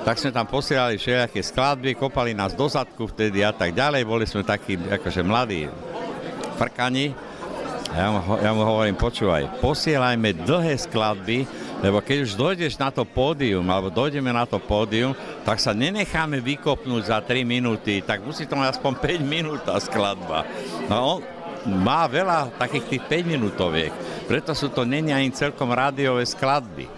tak 0.06 0.16
sme 0.16 0.32
tam 0.32 0.48
posielali 0.48 0.96
všelijaké 0.96 1.42
skladby, 1.42 1.98
kopali 1.98 2.32
nás 2.32 2.54
do 2.54 2.64
zadku 2.64 3.10
vtedy 3.10 3.44
a 3.44 3.52
tak 3.52 3.74
ďalej. 3.74 4.08
Boli 4.08 4.24
sme 4.24 4.46
takí 4.46 4.78
akože 4.78 5.20
mladí 5.26 5.68
frkani. 6.56 7.12
A 7.88 7.94
ja 7.96 8.08
mu, 8.12 8.20
ja 8.40 8.50
mu 8.52 8.62
hovorím, 8.68 8.96
počúvaj, 8.96 9.60
posielajme 9.64 10.44
dlhé 10.44 10.76
skladby, 10.76 11.48
lebo 11.78 12.02
keď 12.02 12.26
už 12.26 12.32
dojdeš 12.34 12.74
na 12.78 12.90
to 12.90 13.06
pódium, 13.06 13.66
alebo 13.70 13.90
dojdeme 13.92 14.34
na 14.34 14.44
to 14.44 14.58
pódium, 14.58 15.14
tak 15.46 15.62
sa 15.62 15.70
nenecháme 15.70 16.42
vykopnúť 16.42 17.02
za 17.10 17.18
3 17.22 17.46
minúty, 17.46 18.02
tak 18.02 18.22
musí 18.26 18.46
to 18.50 18.58
mať 18.58 18.78
aspoň 18.78 18.92
5 18.98 19.22
minút 19.22 19.60
tá 19.62 19.78
skladba. 19.78 20.42
No 20.90 21.18
on 21.18 21.20
má 21.82 22.10
veľa 22.10 22.54
takých 22.58 22.98
tých 22.98 23.02
5 23.26 23.32
minútoviek, 23.38 23.92
preto 24.26 24.52
sú 24.52 24.70
to 24.74 24.82
není 24.82 25.14
ani 25.14 25.30
celkom 25.30 25.70
rádiové 25.70 26.26
skladby. 26.26 26.90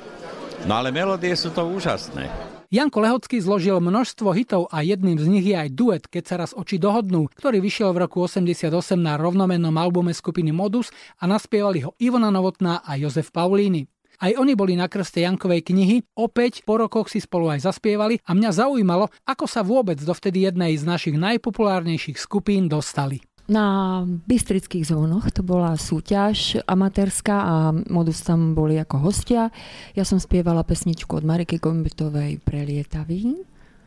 No 0.69 0.77
ale 0.77 0.93
melódie 0.93 1.33
sú 1.37 1.49
to 1.53 1.65
úžasné. 1.65 2.29
Janko 2.71 3.03
Lehocký 3.03 3.43
zložil 3.43 3.83
množstvo 3.83 4.31
hitov 4.31 4.71
a 4.71 4.87
jedným 4.87 5.19
z 5.19 5.27
nich 5.27 5.43
je 5.43 5.59
aj 5.59 5.75
duet 5.75 6.03
Keď 6.07 6.23
sa 6.23 6.39
raz 6.39 6.55
oči 6.55 6.79
dohodnú, 6.79 7.27
ktorý 7.35 7.59
vyšiel 7.59 7.91
v 7.91 8.07
roku 8.07 8.23
88 8.23 8.71
na 8.95 9.19
rovnomennom 9.19 9.75
albume 9.75 10.15
skupiny 10.15 10.55
Modus 10.55 10.95
a 11.19 11.27
naspievali 11.27 11.83
ho 11.83 11.99
Ivona 11.99 12.31
Novotná 12.31 12.79
a 12.87 12.95
Jozef 12.95 13.35
Paulíny. 13.35 13.91
Aj 14.21 14.37
oni 14.37 14.53
boli 14.53 14.77
na 14.77 14.85
krste 14.85 15.25
Jankovej 15.25 15.65
knihy, 15.73 16.05
opäť 16.13 16.61
po 16.69 16.77
rokoch 16.77 17.09
si 17.09 17.25
spolu 17.25 17.49
aj 17.57 17.65
zaspievali 17.65 18.21
a 18.29 18.37
mňa 18.37 18.53
zaujímalo, 18.53 19.09
ako 19.25 19.49
sa 19.49 19.65
vôbec 19.65 19.97
do 19.97 20.13
vtedy 20.13 20.45
jednej 20.45 20.77
z 20.77 20.85
našich 20.85 21.17
najpopulárnejších 21.17 22.21
skupín 22.21 22.69
dostali. 22.69 23.25
Na 23.49 24.05
Bystrických 24.05 24.93
zónoch 24.93 25.33
to 25.33 25.41
bola 25.41 25.73
súťaž 25.75 26.61
amatérska 26.69 27.35
a 27.35 27.55
Modus 27.89 28.21
tam 28.21 28.53
boli 28.53 28.77
ako 28.77 29.09
hostia. 29.09 29.49
Ja 29.97 30.05
som 30.05 30.21
spievala 30.21 30.69
pesničku 30.69 31.17
od 31.17 31.25
Mariky 31.25 31.57
Gombitovej 31.57 32.45
Prelietavý. 32.45 33.41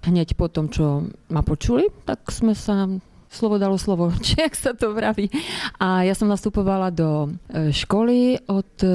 Hneď 0.04 0.36
po 0.36 0.50
tom, 0.50 0.68
čo 0.68 1.08
ma 1.30 1.46
počuli, 1.46 1.88
tak 2.10 2.28
sme 2.34 2.58
sa 2.58 2.90
slovo 3.34 3.58
dalo 3.58 3.76
slovo, 3.82 4.14
či 4.26 4.40
ak 4.40 4.54
sa 4.54 4.72
to 4.78 4.94
vraví. 4.94 5.28
A 5.82 6.06
ja 6.06 6.14
som 6.14 6.30
nastupovala 6.30 6.94
do 6.94 7.34
e, 7.50 7.74
školy 7.74 8.46
od 8.48 8.72
e, 8.86 8.90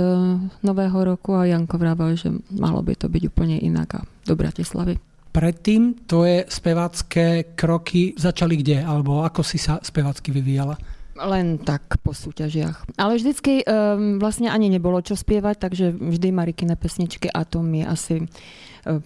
nového 0.62 0.98
roku 1.02 1.34
a 1.34 1.44
Janko 1.44 1.76
vravel, 1.76 2.14
že 2.14 2.30
malo 2.54 2.80
by 2.80 2.94
to 2.94 3.10
byť 3.10 3.22
úplne 3.28 3.58
inak 3.58 3.98
a 3.98 4.00
do 4.22 4.38
Bratislavy. 4.38 4.96
Predtým 5.28 6.08
tvoje 6.08 6.48
spevácké 6.48 7.52
kroky 7.52 8.16
začali 8.16 8.58
kde? 8.64 8.80
Alebo 8.80 9.22
ako 9.22 9.44
si 9.44 9.60
sa 9.60 9.78
spevácky 9.78 10.32
vyvíjala? 10.32 10.97
Len 11.18 11.58
tak 11.58 11.98
po 12.00 12.14
súťažiach. 12.14 12.94
Ale 12.94 13.18
vždycky 13.18 13.66
um, 13.66 14.22
vlastne 14.22 14.48
ani 14.48 14.70
nebolo 14.70 15.02
čo 15.02 15.18
spievať, 15.18 15.56
takže 15.58 15.90
vždy 15.92 16.28
Marikine 16.30 16.78
pesničky 16.78 17.26
a 17.26 17.42
to 17.42 17.60
mi 17.60 17.82
asi 17.82 18.24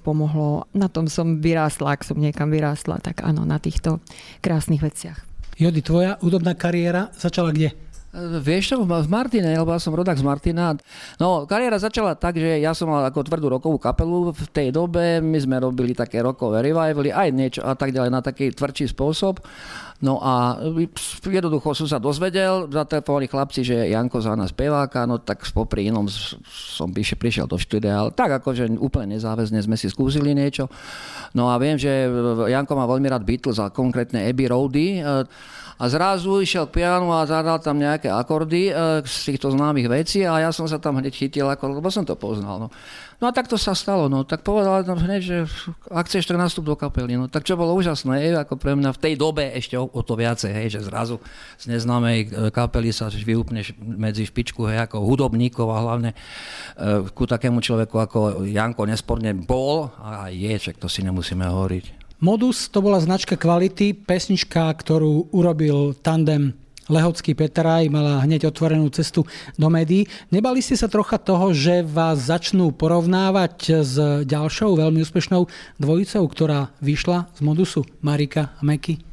pomohlo. 0.06 0.70
Na 0.76 0.86
tom 0.86 1.10
som 1.10 1.42
vyrástla, 1.42 1.98
ak 1.98 2.06
som 2.06 2.20
niekam 2.20 2.52
vyrástla, 2.52 3.02
tak 3.02 3.26
áno, 3.26 3.42
na 3.42 3.58
týchto 3.58 3.98
krásnych 4.38 4.84
veciach. 4.84 5.18
Jody, 5.58 5.82
tvoja 5.82 6.16
údobná 6.22 6.54
kariéra 6.54 7.10
začala 7.18 7.50
kde? 7.50 7.74
Vieš 8.12 8.76
čo, 8.76 8.76
v 8.84 9.08
Martine, 9.08 9.56
lebo 9.56 9.72
ja 9.72 9.80
som 9.80 9.96
rodák 9.96 10.20
z 10.20 10.26
Martina. 10.26 10.76
No, 11.16 11.48
kariéra 11.48 11.80
začala 11.80 12.12
tak, 12.12 12.36
že 12.36 12.60
ja 12.60 12.76
som 12.76 12.92
mal 12.92 13.00
ako 13.08 13.24
tvrdú 13.24 13.48
rokovú 13.48 13.80
kapelu 13.80 14.36
v 14.36 14.46
tej 14.52 14.68
dobe, 14.68 15.24
my 15.24 15.38
sme 15.40 15.56
robili 15.56 15.96
také 15.96 16.20
rokové 16.20 16.60
revivaly, 16.60 17.08
aj 17.08 17.28
niečo 17.32 17.60
a 17.64 17.72
tak 17.72 17.88
ďalej 17.96 18.12
na 18.12 18.20
taký 18.20 18.52
tvrdší 18.52 18.92
spôsob. 18.92 19.40
No 20.02 20.18
a 20.18 20.58
jednoducho 21.22 21.78
som 21.78 21.86
sa 21.86 22.02
dozvedel, 22.02 22.66
zatelefonovali 22.66 23.30
chlapci, 23.30 23.62
že 23.62 23.86
Janko 23.86 24.18
za 24.18 24.34
nás 24.34 24.50
speváka, 24.50 25.06
no 25.06 25.22
tak 25.22 25.46
popri 25.54 25.86
inom 25.86 26.10
som 26.50 26.90
píše, 26.90 27.14
prišiel 27.14 27.46
do 27.46 27.54
štúdia, 27.54 28.02
ale 28.02 28.10
tak 28.10 28.42
akože 28.42 28.66
úplne 28.82 29.14
nezáväzne 29.14 29.62
sme 29.62 29.78
si 29.78 29.86
skúsili 29.86 30.34
niečo. 30.34 30.66
No 31.38 31.54
a 31.54 31.56
viem, 31.62 31.78
že 31.78 32.10
Janko 32.50 32.74
má 32.74 32.82
veľmi 32.90 33.06
rád 33.06 33.22
Beatles 33.22 33.62
a 33.62 33.70
konkrétne 33.70 34.26
Abbey 34.26 34.50
Roady 34.50 35.06
a 35.82 35.90
zrazu 35.90 36.38
išiel 36.38 36.70
k 36.70 36.78
pianu 36.78 37.10
a 37.10 37.26
zadal 37.26 37.58
tam 37.58 37.74
nejaké 37.74 38.06
akordy 38.06 38.70
e, 38.70 39.02
z 39.02 39.34
týchto 39.34 39.50
známych 39.50 39.90
vecí 39.90 40.22
a 40.22 40.38
ja 40.38 40.50
som 40.54 40.70
sa 40.70 40.78
tam 40.78 41.02
hneď 41.02 41.10
chytil, 41.10 41.50
ako, 41.50 41.82
lebo 41.82 41.90
som 41.90 42.06
to 42.06 42.14
poznal. 42.14 42.62
No. 42.62 42.68
No 43.18 43.28
a 43.28 43.32
tak 43.34 43.50
to 43.50 43.60
sa 43.60 43.76
stalo, 43.76 44.06
no. 44.06 44.22
tak 44.22 44.46
povedal 44.46 44.86
tam 44.86 44.96
hneď, 44.96 45.20
že 45.20 45.38
ak 45.90 46.08
chceš 46.08 46.30
tak 46.30 46.38
nastup 46.38 46.64
do 46.64 46.78
kapely, 46.78 47.18
no 47.18 47.26
tak 47.26 47.44
čo 47.44 47.58
bolo 47.58 47.76
úžasné, 47.76 48.32
ako 48.46 48.56
pre 48.56 48.72
mňa 48.78 48.94
v 48.94 49.02
tej 49.02 49.14
dobe 49.18 49.50
ešte 49.52 49.76
o, 49.76 49.90
o 49.90 50.00
to 50.00 50.14
viacej, 50.14 50.52
hej, 50.54 50.78
že 50.78 50.80
zrazu 50.86 51.18
z 51.58 51.68
neznámej 51.74 52.18
e, 52.22 52.26
kapely 52.54 52.94
sa 52.94 53.10
vyúpneš 53.10 53.76
medzi 53.82 54.24
špičku, 54.24 54.64
hej, 54.70 54.86
ako 54.86 55.04
hudobníkov 55.04 55.66
a 55.68 55.82
hlavne 55.82 56.10
e, 56.14 56.16
ku 57.10 57.26
takému 57.26 57.60
človeku 57.60 57.96
ako 57.98 58.18
Janko 58.46 58.86
nesporne 58.86 59.34
bol 59.34 59.90
a 59.98 60.30
je, 60.30 60.54
čak 60.56 60.78
to 60.78 60.86
si 60.86 61.02
nemusíme 61.02 61.44
hovoriť. 61.44 62.02
Modus 62.22 62.70
to 62.70 62.78
bola 62.78 63.02
značka 63.02 63.34
kvality, 63.34 63.98
pesnička, 63.98 64.70
ktorú 64.78 65.34
urobil 65.34 65.90
tandem 66.06 66.54
Lehocký 66.92 67.32
Petraj 67.32 67.88
mala 67.88 68.20
hneď 68.20 68.52
otvorenú 68.52 68.92
cestu 68.92 69.24
do 69.56 69.72
médií. 69.72 70.04
Nebali 70.28 70.60
ste 70.60 70.76
sa 70.76 70.92
trocha 70.92 71.16
toho, 71.16 71.56
že 71.56 71.80
vás 71.80 72.28
začnú 72.28 72.68
porovnávať 72.76 73.56
s 73.80 73.94
ďalšou 74.28 74.76
veľmi 74.76 75.00
úspešnou 75.00 75.48
dvojicou, 75.80 76.24
ktorá 76.28 76.68
vyšla 76.84 77.32
z 77.32 77.40
modusu 77.40 77.88
Marika 78.04 78.52
a 78.52 78.62
Meky? 78.62 79.11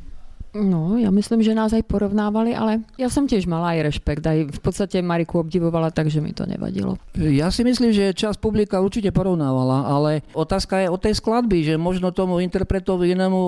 No, 0.49 0.97
ja 0.97 1.13
myslím, 1.13 1.45
že 1.45 1.53
nás 1.53 1.77
aj 1.77 1.85
porovnávali, 1.85 2.57
ale 2.57 2.81
ja 2.97 3.05
som 3.05 3.29
tiež 3.29 3.45
mala 3.45 3.77
aj 3.77 3.93
rešpekt. 3.93 4.25
Aj 4.25 4.39
v 4.49 4.59
podstate 4.59 4.97
Mariku 4.97 5.45
obdivovala, 5.45 5.93
takže 5.93 6.25
mi 6.25 6.33
to 6.33 6.49
nevadilo. 6.49 6.97
Ja 7.13 7.53
si 7.53 7.61
myslím, 7.61 7.93
že 7.93 8.17
čas 8.17 8.33
publika 8.33 8.81
určite 8.81 9.13
porovnávala, 9.13 9.85
ale 9.85 10.25
otázka 10.33 10.81
je 10.81 10.89
o 10.89 10.97
tej 10.97 11.21
skladby, 11.21 11.61
že 11.61 11.75
možno 11.77 12.09
tomu 12.09 12.41
interpretovi 12.41 13.13
inému 13.13 13.39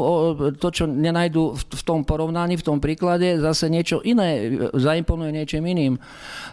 to, 0.61 0.67
čo 0.69 0.85
nenajdu 0.85 1.57
v 1.57 1.81
tom 1.81 2.05
porovnaní, 2.05 2.61
v 2.61 2.67
tom 2.69 2.77
príklade, 2.77 3.41
zase 3.41 3.65
niečo 3.73 4.05
iné 4.05 4.61
zaimponuje 4.77 5.33
niečím 5.33 5.65
iným. 5.65 5.97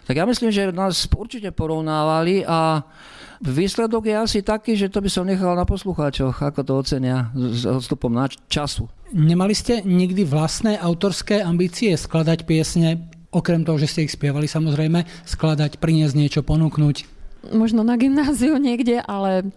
Tak 0.09 0.17
ja 0.17 0.25
myslím, 0.25 0.49
že 0.49 0.73
nás 0.73 1.05
určite 1.13 1.53
porovnávali 1.53 2.41
a 2.41 2.81
Výsledok 3.39 4.03
je 4.03 4.15
asi 4.19 4.39
taký, 4.43 4.75
že 4.75 4.91
to 4.91 4.99
by 4.99 5.07
som 5.07 5.23
nechal 5.23 5.55
na 5.55 5.63
poslucháčoch, 5.63 6.43
ako 6.43 6.59
to 6.63 6.73
ocenia 6.75 7.31
s 7.35 7.63
odstupom 7.63 8.11
na 8.11 8.27
času. 8.27 8.91
Nemali 9.15 9.55
ste 9.55 9.79
nikdy 9.81 10.27
vlastné 10.27 10.75
autorské 10.75 11.39
ambície 11.39 11.95
skladať 11.95 12.43
piesne, 12.43 13.07
okrem 13.31 13.63
toho, 13.63 13.79
že 13.79 13.87
ste 13.87 14.03
ich 14.05 14.13
spievali 14.13 14.45
samozrejme, 14.45 15.07
skladať, 15.23 15.79
priniesť 15.79 16.15
niečo, 16.19 16.41
ponúknuť? 16.43 17.19
možno 17.47 17.87
na 17.87 17.95
gymnáziu 17.95 18.59
niekde, 18.59 18.99
ale 18.99 19.47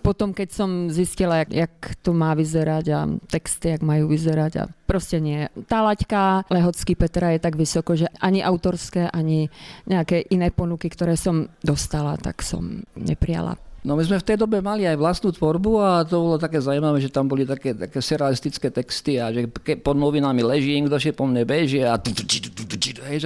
potom, 0.00 0.34
keď 0.34 0.48
som 0.50 0.70
zistila, 0.88 1.44
jak, 1.44 1.50
jak 1.52 1.74
to 2.00 2.10
má 2.16 2.32
vyzerať 2.34 2.84
a 2.92 3.00
texty, 3.28 3.76
jak 3.76 3.82
majú 3.84 4.10
vyzerať 4.10 4.52
a 4.60 4.64
proste 4.88 5.22
nie. 5.22 5.46
Tá 5.70 5.86
laťka 5.86 6.50
Lehocký 6.50 6.98
Petra 6.98 7.36
je 7.36 7.40
tak 7.44 7.54
vysoko, 7.54 7.94
že 7.94 8.10
ani 8.18 8.42
autorské, 8.42 9.06
ani 9.06 9.52
nejaké 9.86 10.26
iné 10.34 10.50
ponuky, 10.50 10.90
ktoré 10.90 11.14
som 11.14 11.46
dostala, 11.62 12.18
tak 12.18 12.42
som 12.42 12.82
neprijala. 12.98 13.60
No 13.80 13.96
my 13.96 14.04
sme 14.04 14.20
v 14.20 14.26
tej 14.28 14.36
dobe 14.36 14.60
mali 14.60 14.84
aj 14.84 15.00
vlastnú 15.00 15.32
tvorbu 15.32 15.80
a 15.80 16.04
to 16.04 16.20
bolo 16.20 16.36
také 16.36 16.60
zaujímavé, 16.60 17.00
že 17.00 17.08
tam 17.08 17.24
boli 17.24 17.48
také, 17.48 17.72
také 17.72 18.04
surrealistické 18.04 18.68
texty 18.68 19.16
a 19.16 19.32
že 19.32 19.48
pod 19.80 19.96
novinami 19.96 20.44
leží, 20.44 20.76
kto 20.84 21.00
si 21.00 21.16
po 21.16 21.24
mne 21.24 21.48
beží 21.48 21.80
a 21.80 21.96
hej, 21.96 23.18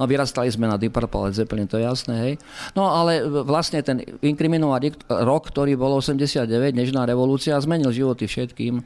no 0.00 0.02
vyrastali 0.08 0.48
sme 0.48 0.64
na 0.64 0.80
Deep 0.80 0.96
Purple 0.96 1.28
Zeppelin, 1.36 1.68
to 1.68 1.76
je 1.76 1.84
jasné, 1.84 2.14
hej. 2.24 2.34
No 2.72 2.88
ale 2.88 3.20
vlastne 3.44 3.84
ten 3.84 4.00
inkriminovaný 4.24 4.96
rok, 5.12 5.52
ktorý 5.52 5.76
bol 5.76 6.00
89, 6.00 6.48
Nežná 6.72 7.04
revolúcia, 7.04 7.60
zmenil 7.60 7.92
životy 7.92 8.24
všetkým. 8.24 8.80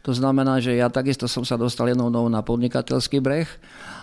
To 0.00 0.16
znamená, 0.16 0.64
že 0.64 0.80
ja 0.80 0.88
takisto 0.88 1.28
som 1.28 1.44
sa 1.44 1.60
dostal 1.60 1.92
jednou 1.92 2.08
na 2.08 2.40
podnikateľský 2.40 3.20
breh 3.20 3.48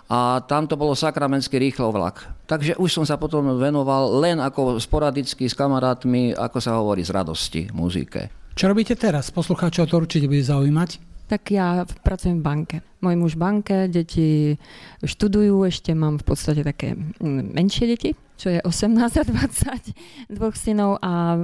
a 0.07 0.39
tam 0.45 0.69
to 0.69 0.77
bolo 0.77 0.93
sakramenský 0.93 1.57
rýchlo 1.57 1.89
vlak. 1.89 2.21
Takže 2.45 2.77
už 2.77 2.89
som 3.01 3.05
sa 3.05 3.17
potom 3.17 3.57
venoval 3.57 4.21
len 4.21 4.37
ako 4.37 4.77
sporadicky 4.77 5.49
s 5.49 5.57
kamarátmi, 5.57 6.37
ako 6.37 6.57
sa 6.61 6.77
hovorí, 6.77 7.01
z 7.01 7.11
radosti 7.11 7.61
muzike. 7.73 8.29
Čo 8.53 8.69
robíte 8.69 8.93
teraz? 8.93 9.33
Poslucháčov 9.33 9.89
to 9.89 9.97
určite 9.97 10.29
bude 10.29 10.41
zaujímať. 10.41 11.01
Tak 11.27 11.51
ja 11.51 11.83
pracujem 12.07 12.39
v 12.39 12.45
banke. 12.45 12.75
Môj 13.03 13.15
muž 13.19 13.33
v 13.35 13.43
banke, 13.43 13.75
deti 13.91 14.55
študujú, 15.03 15.67
ešte 15.67 15.91
mám 15.91 16.23
v 16.23 16.25
podstate 16.25 16.63
také 16.63 16.95
mm, 16.95 17.51
menšie 17.51 17.85
deti, 17.91 18.15
čo 18.39 18.47
je 18.47 18.63
18 18.63 18.95
a 18.95 19.23
20 19.27 20.31
dvoch 20.31 20.55
synov 20.55 21.03
a 21.03 21.35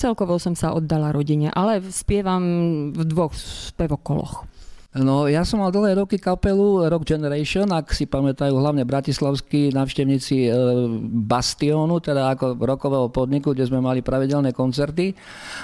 celkovo 0.00 0.40
som 0.40 0.56
sa 0.56 0.72
oddala 0.72 1.12
rodine, 1.12 1.52
ale 1.52 1.84
spievam 1.92 2.42
v 2.96 3.00
dvoch 3.04 3.36
spevokoloch. 3.36 4.49
No, 4.90 5.30
ja 5.30 5.46
som 5.46 5.62
mal 5.62 5.70
dlhé 5.70 6.02
roky 6.02 6.18
kapelu 6.18 6.90
Rock 6.90 7.06
Generation, 7.06 7.70
ak 7.70 7.94
si 7.94 8.10
pamätajú 8.10 8.50
hlavne 8.50 8.82
bratislavskí 8.82 9.70
navštevníci 9.70 10.50
e, 10.50 10.52
Bastionu, 11.30 12.02
teda 12.02 12.34
ako 12.34 12.58
rokového 12.58 13.06
podniku, 13.06 13.54
kde 13.54 13.70
sme 13.70 13.78
mali 13.78 14.02
pravidelné 14.02 14.50
koncerty, 14.50 15.14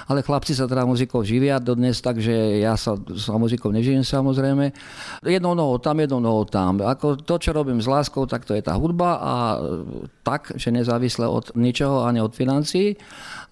ale 0.06 0.22
chlapci 0.22 0.54
sa 0.54 0.70
teda 0.70 0.86
muzikou 0.86 1.26
živia 1.26 1.58
dodnes, 1.58 1.98
takže 1.98 2.62
ja 2.62 2.78
sa, 2.78 2.94
sa 3.18 3.34
muzikou 3.34 3.74
nežijem 3.74 4.06
samozrejme. 4.06 4.70
Jednou 5.26 5.58
nohou 5.58 5.82
tam, 5.82 5.98
jednou 5.98 6.22
nohou 6.22 6.46
tam. 6.46 6.78
Ako 6.86 7.18
to, 7.18 7.42
čo 7.42 7.50
robím 7.50 7.82
s 7.82 7.90
láskou, 7.90 8.30
tak 8.30 8.46
to 8.46 8.54
je 8.54 8.62
tá 8.62 8.78
hudba 8.78 9.18
a 9.18 9.32
tak, 10.22 10.54
že 10.54 10.70
nezávisle 10.70 11.26
od 11.26 11.50
ničoho 11.58 12.06
ani 12.06 12.22
od 12.22 12.30
financií. 12.30 12.94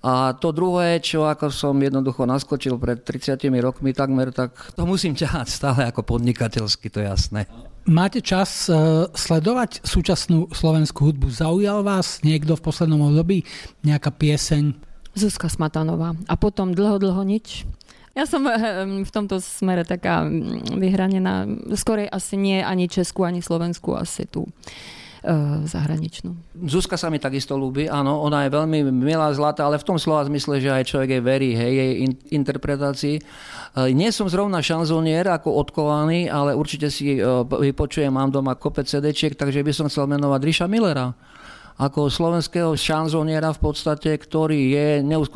A 0.05 0.37
to 0.37 0.53
druhé, 0.53 1.01
čo 1.01 1.25
ako 1.25 1.49
som 1.49 1.81
jednoducho 1.81 2.29
naskočil 2.29 2.77
pred 2.77 3.01
30 3.01 3.41
rokmi 3.65 3.97
takmer, 3.97 4.29
tak 4.37 4.53
to 4.77 4.85
musím 4.85 5.17
ťahať 5.17 5.49
stále 5.65 5.89
ako 5.89 6.05
podnikateľsky, 6.05 6.93
to 6.93 7.01
je 7.01 7.09
jasné. 7.09 7.49
Máte 7.89 8.21
čas 8.21 8.69
uh, 8.69 9.09
sledovať 9.17 9.81
súčasnú 9.81 10.53
slovenskú 10.53 11.09
hudbu? 11.09 11.33
Zaujal 11.33 11.81
vás 11.81 12.21
niekto 12.21 12.53
v 12.53 12.65
poslednom 12.69 13.01
období? 13.01 13.49
Nejaká 13.81 14.13
pieseň? 14.13 14.77
Zuzka 15.17 15.49
Smatanová. 15.49 16.13
A 16.29 16.37
potom 16.37 16.77
dlho, 16.77 17.01
dlho 17.01 17.25
nič. 17.25 17.65
Ja 18.13 18.29
som 18.29 18.45
v 19.09 19.11
tomto 19.11 19.41
smere 19.41 19.89
taká 19.89 20.29
mm, 20.29 20.77
vyhranená. 20.77 21.49
Skorej 21.73 22.13
asi 22.13 22.37
nie 22.37 22.61
ani 22.61 22.85
Česku, 22.85 23.25
ani 23.25 23.41
Slovensku, 23.41 23.97
asi 23.97 24.29
tu 24.29 24.45
zahraničnú. 25.65 26.37
Zuzka 26.69 27.01
sa 27.01 27.09
mi 27.09 27.17
takisto 27.17 27.57
ľúbi, 27.57 27.89
áno, 27.89 28.21
ona 28.21 28.45
je 28.45 28.53
veľmi 28.53 28.93
milá, 28.93 29.33
zlatá, 29.33 29.65
ale 29.65 29.81
v 29.81 29.89
tom 29.89 29.97
slova 29.97 30.29
zmysle, 30.29 30.61
že 30.61 30.69
aj 30.69 30.85
človek 30.85 31.17
jej 31.17 31.23
verí, 31.25 31.51
hej, 31.57 31.73
jej 31.73 31.93
in, 32.05 32.13
interpretácii. 32.45 33.17
Eh, 33.17 33.91
nie 33.97 34.13
som 34.13 34.29
zrovna 34.29 34.61
šanzonier 34.61 35.25
ako 35.33 35.57
odkovaný, 35.65 36.29
ale 36.29 36.53
určite 36.53 36.93
si 36.93 37.17
eh, 37.17 37.25
vypočujem, 37.45 38.13
mám 38.13 38.29
doma 38.29 38.53
kopec 38.53 38.85
CD, 38.85 39.17
takže 39.17 39.65
by 39.65 39.73
som 39.73 39.89
chcel 39.89 40.05
menovať 40.05 40.41
Ríša 40.45 40.67
Millera 40.69 41.17
ako 41.75 42.07
slovenského 42.07 42.71
šanzoniera 42.79 43.51
v 43.51 43.59
podstate, 43.59 44.15
ktorý 44.15 44.61
je 44.71 44.87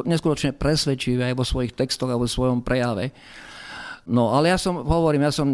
neskutočne 0.06 0.54
presvedčivý 0.54 1.26
aj 1.26 1.34
vo 1.34 1.42
svojich 1.42 1.74
textoch 1.74 2.14
a 2.14 2.20
vo 2.20 2.30
svojom 2.30 2.62
prejave. 2.62 3.10
No 4.08 4.32
ale 4.32 4.48
ja 4.48 4.56
som, 4.56 4.80
hovorím, 4.80 5.28
ja 5.28 5.32
som 5.32 5.52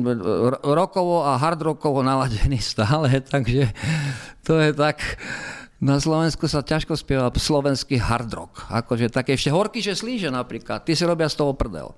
rokovo 0.63 1.27
a 1.27 1.35
hard 1.35 1.59
rockovo 1.59 2.07
naladený 2.07 2.63
stále, 2.63 3.19
takže 3.35 3.75
to 4.47 4.57
je 4.63 4.71
tak... 4.73 5.03
Na 5.85 6.01
Slovensku 6.01 6.49
sa 6.49 6.65
ťažko 6.65 6.97
spieva 6.97 7.29
slovenský 7.29 8.01
hard 8.01 8.31
rock. 8.33 8.73
Akože 8.73 9.13
také 9.13 9.37
ešte 9.37 9.53
horky, 9.53 9.85
že 9.85 9.93
slíže 9.93 10.33
napríklad. 10.33 10.81
Ty 10.81 10.97
si 10.97 11.05
robia 11.05 11.29
z 11.29 11.37
toho 11.37 11.53
prdel. 11.53 11.93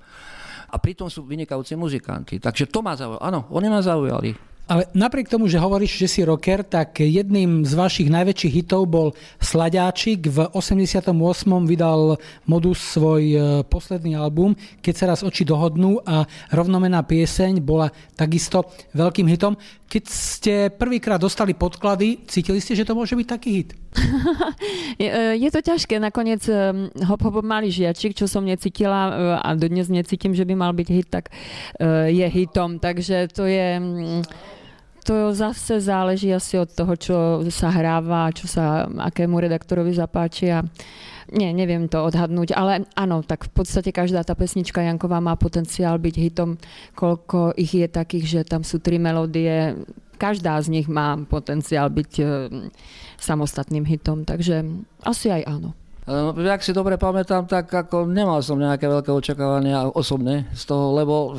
A 0.66 0.74
pritom 0.74 1.06
sú 1.06 1.22
vynikajúci 1.22 1.78
muzikanti. 1.78 2.42
Takže 2.42 2.66
to 2.66 2.82
ma 2.82 2.98
zaujalo. 2.98 3.22
Áno, 3.22 3.46
oni 3.54 3.70
ma 3.70 3.78
zaujali. 3.78 4.34
Ale 4.66 4.90
napriek 4.98 5.30
tomu, 5.30 5.46
že 5.46 5.62
hovoríš, 5.62 5.94
že 5.94 6.08
si 6.10 6.20
rocker, 6.26 6.66
tak 6.66 6.98
jedným 6.98 7.62
z 7.62 7.72
vašich 7.78 8.10
najväčších 8.10 8.50
hitov 8.50 8.90
bol 8.90 9.14
Sladáčik. 9.38 10.26
V 10.26 10.42
88. 10.50 11.14
vydal 11.62 12.18
Modus 12.50 12.82
svoj 12.82 13.22
e, 13.30 13.38
posledný 13.62 14.18
album, 14.18 14.58
Keď 14.82 14.94
sa 14.98 15.06
raz 15.14 15.22
oči 15.22 15.46
dohodnú 15.46 16.02
a 16.02 16.26
rovnomená 16.50 17.06
pieseň 17.06 17.62
bola 17.62 17.94
takisto 18.18 18.66
veľkým 18.90 19.30
hitom. 19.30 19.54
Keď 19.86 20.04
ste 20.10 20.54
prvýkrát 20.74 21.22
dostali 21.22 21.54
podklady, 21.54 22.26
cítili 22.26 22.58
ste, 22.58 22.74
že 22.74 22.82
to 22.82 22.98
môže 22.98 23.14
byť 23.14 23.26
taký 23.26 23.50
hit? 23.62 23.70
je, 25.02 25.06
e, 25.06 25.38
je 25.38 25.50
to 25.54 25.60
ťažké. 25.62 26.02
Nakoniec 26.02 26.42
e, 26.50 26.90
Hop 27.06 27.22
Hop 27.22 27.38
malý 27.46 27.70
žiačik, 27.70 28.18
čo 28.18 28.26
som 28.26 28.42
necítila 28.42 29.00
e, 29.06 29.12
a 29.38 29.48
dodnes 29.54 29.86
necítim, 29.86 30.34
že 30.34 30.42
by 30.42 30.54
mal 30.58 30.74
byť 30.74 30.88
hit, 30.90 31.08
tak 31.08 31.30
je 32.10 32.26
hitom. 32.26 32.82
Takže 32.82 33.30
to 33.30 33.46
je 33.46 33.78
mm, 33.78 34.20
to 35.06 35.30
zase 35.30 35.86
záleží 35.86 36.34
asi 36.34 36.58
od 36.58 36.66
toho, 36.66 36.92
čo 36.98 37.16
sa 37.54 37.70
hráva, 37.70 38.34
čo 38.34 38.50
sa 38.50 38.90
akému 38.90 39.38
redaktorovi 39.38 39.94
zapáči 39.94 40.50
a 40.50 40.66
nie, 41.30 41.50
neviem 41.50 41.90
to 41.90 42.06
odhadnúť, 42.06 42.54
ale 42.54 42.86
áno, 42.94 43.22
tak 43.22 43.50
v 43.50 43.62
podstate 43.62 43.90
každá 43.90 44.22
tá 44.22 44.38
pesnička 44.38 44.82
Janková 44.82 45.18
má 45.18 45.34
potenciál 45.34 45.98
byť 45.98 46.14
hitom, 46.14 46.54
koľko 46.94 47.54
ich 47.58 47.74
je 47.74 47.86
takých, 47.90 48.26
že 48.26 48.40
tam 48.46 48.62
sú 48.62 48.78
tri 48.78 48.98
melódie, 48.98 49.74
každá 50.18 50.58
z 50.62 50.70
nich 50.70 50.86
má 50.86 51.18
potenciál 51.26 51.90
byť 51.90 52.12
e, 52.18 52.24
samostatným 53.18 53.82
hitom, 53.82 54.22
takže 54.22 54.62
asi 55.02 55.34
aj 55.34 55.42
áno. 55.50 55.70
Ak 56.06 56.62
si 56.62 56.70
dobre 56.70 56.94
pamätám, 56.94 57.50
tak 57.50 57.66
ako 57.66 58.06
nemal 58.06 58.38
som 58.38 58.62
nejaké 58.62 58.86
veľké 58.86 59.10
očakávania 59.10 59.90
osobné 59.90 60.46
z 60.54 60.62
toho, 60.62 60.94
lebo 60.94 61.34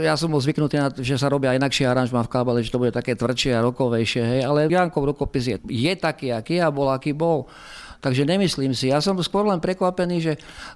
ja 0.00 0.18
som 0.18 0.30
bol 0.30 0.42
zvyknutý 0.42 0.76
na 0.80 0.88
že 0.90 1.14
sa 1.14 1.30
robia 1.30 1.54
inakšie 1.54 1.86
aranžma 1.86 2.26
v 2.26 2.32
kábale, 2.32 2.62
že 2.62 2.72
to 2.74 2.82
bude 2.82 2.90
také 2.90 3.14
tvrdšie 3.14 3.54
a 3.54 3.64
rokovejšie, 3.64 4.22
hej, 4.22 4.40
ale 4.42 4.66
Jankov 4.66 5.14
rokopis 5.14 5.54
je, 5.54 5.56
je 5.70 5.92
taký, 5.94 6.34
aký 6.34 6.58
a 6.58 6.70
bol, 6.70 6.90
aký 6.90 7.14
bol. 7.14 7.46
Takže 8.04 8.28
nemyslím 8.28 8.76
si. 8.76 8.92
Ja 8.92 9.00
som 9.00 9.16
skôr 9.24 9.48
len 9.48 9.64
prekvapený, 9.64 10.20
že 10.20 10.32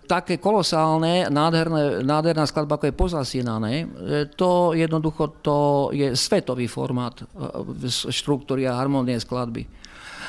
také 0.08 0.40
kolosálne, 0.40 1.28
nádherné, 1.28 2.00
nádherná 2.00 2.48
skladba, 2.48 2.80
ako 2.80 2.88
je 2.88 2.96
pozasínané, 2.96 3.72
to 4.32 4.72
jednoducho 4.72 5.36
to 5.44 5.92
je 5.92 6.16
svetový 6.16 6.64
formát 6.64 7.20
e, 7.20 7.28
štruktúry 7.92 8.64
a 8.64 8.80
harmonie 8.80 9.20
skladby. 9.20 9.77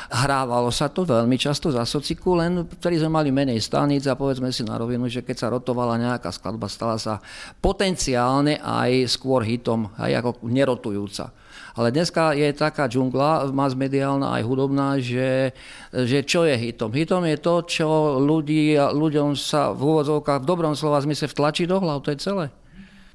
Hrávalo 0.10 0.74
sa 0.74 0.89
to 0.89 1.06
veľmi 1.06 1.38
často 1.38 1.69
za 1.69 1.86
sociku, 1.86 2.34
len 2.34 2.65
vtedy 2.65 2.98
sme 2.98 3.22
mali 3.22 3.30
menej 3.30 3.62
staníc 3.62 4.10
a 4.10 4.17
povedzme 4.17 4.50
si 4.50 4.65
na 4.65 4.74
rovinu, 4.74 5.06
že 5.06 5.22
keď 5.22 5.36
sa 5.38 5.54
rotovala 5.54 6.02
nejaká 6.02 6.34
skladba, 6.34 6.65
stala 6.65 6.98
sa 6.98 7.22
potenciálne 7.62 8.58
aj 8.58 9.06
skôr 9.06 9.45
hitom, 9.45 9.93
aj 10.02 10.12
ako 10.17 10.50
nerotujúca. 10.50 11.30
Ale 11.78 11.93
dneska 11.93 12.34
je 12.34 12.50
taká 12.58 12.89
džungla, 12.89 13.54
mass 13.54 13.78
mediálna 13.78 14.34
aj 14.34 14.50
hudobná, 14.50 14.98
že, 14.98 15.54
že 15.93 16.26
čo 16.26 16.41
je 16.41 16.58
hitom? 16.58 16.89
Hitom 16.89 17.30
je 17.30 17.38
to, 17.38 17.56
čo 17.69 18.17
ľudí, 18.17 18.82
ľuďom 18.82 19.38
sa 19.38 19.78
v 19.78 19.93
úvodzovkách 19.93 20.41
v 20.41 20.50
dobrom 20.50 20.74
slova 20.74 21.06
zmysle 21.06 21.30
vtlačí 21.30 21.69
do 21.69 21.78
hlav, 21.78 22.02
to 22.02 22.10
je 22.10 22.17
celé. 22.17 22.45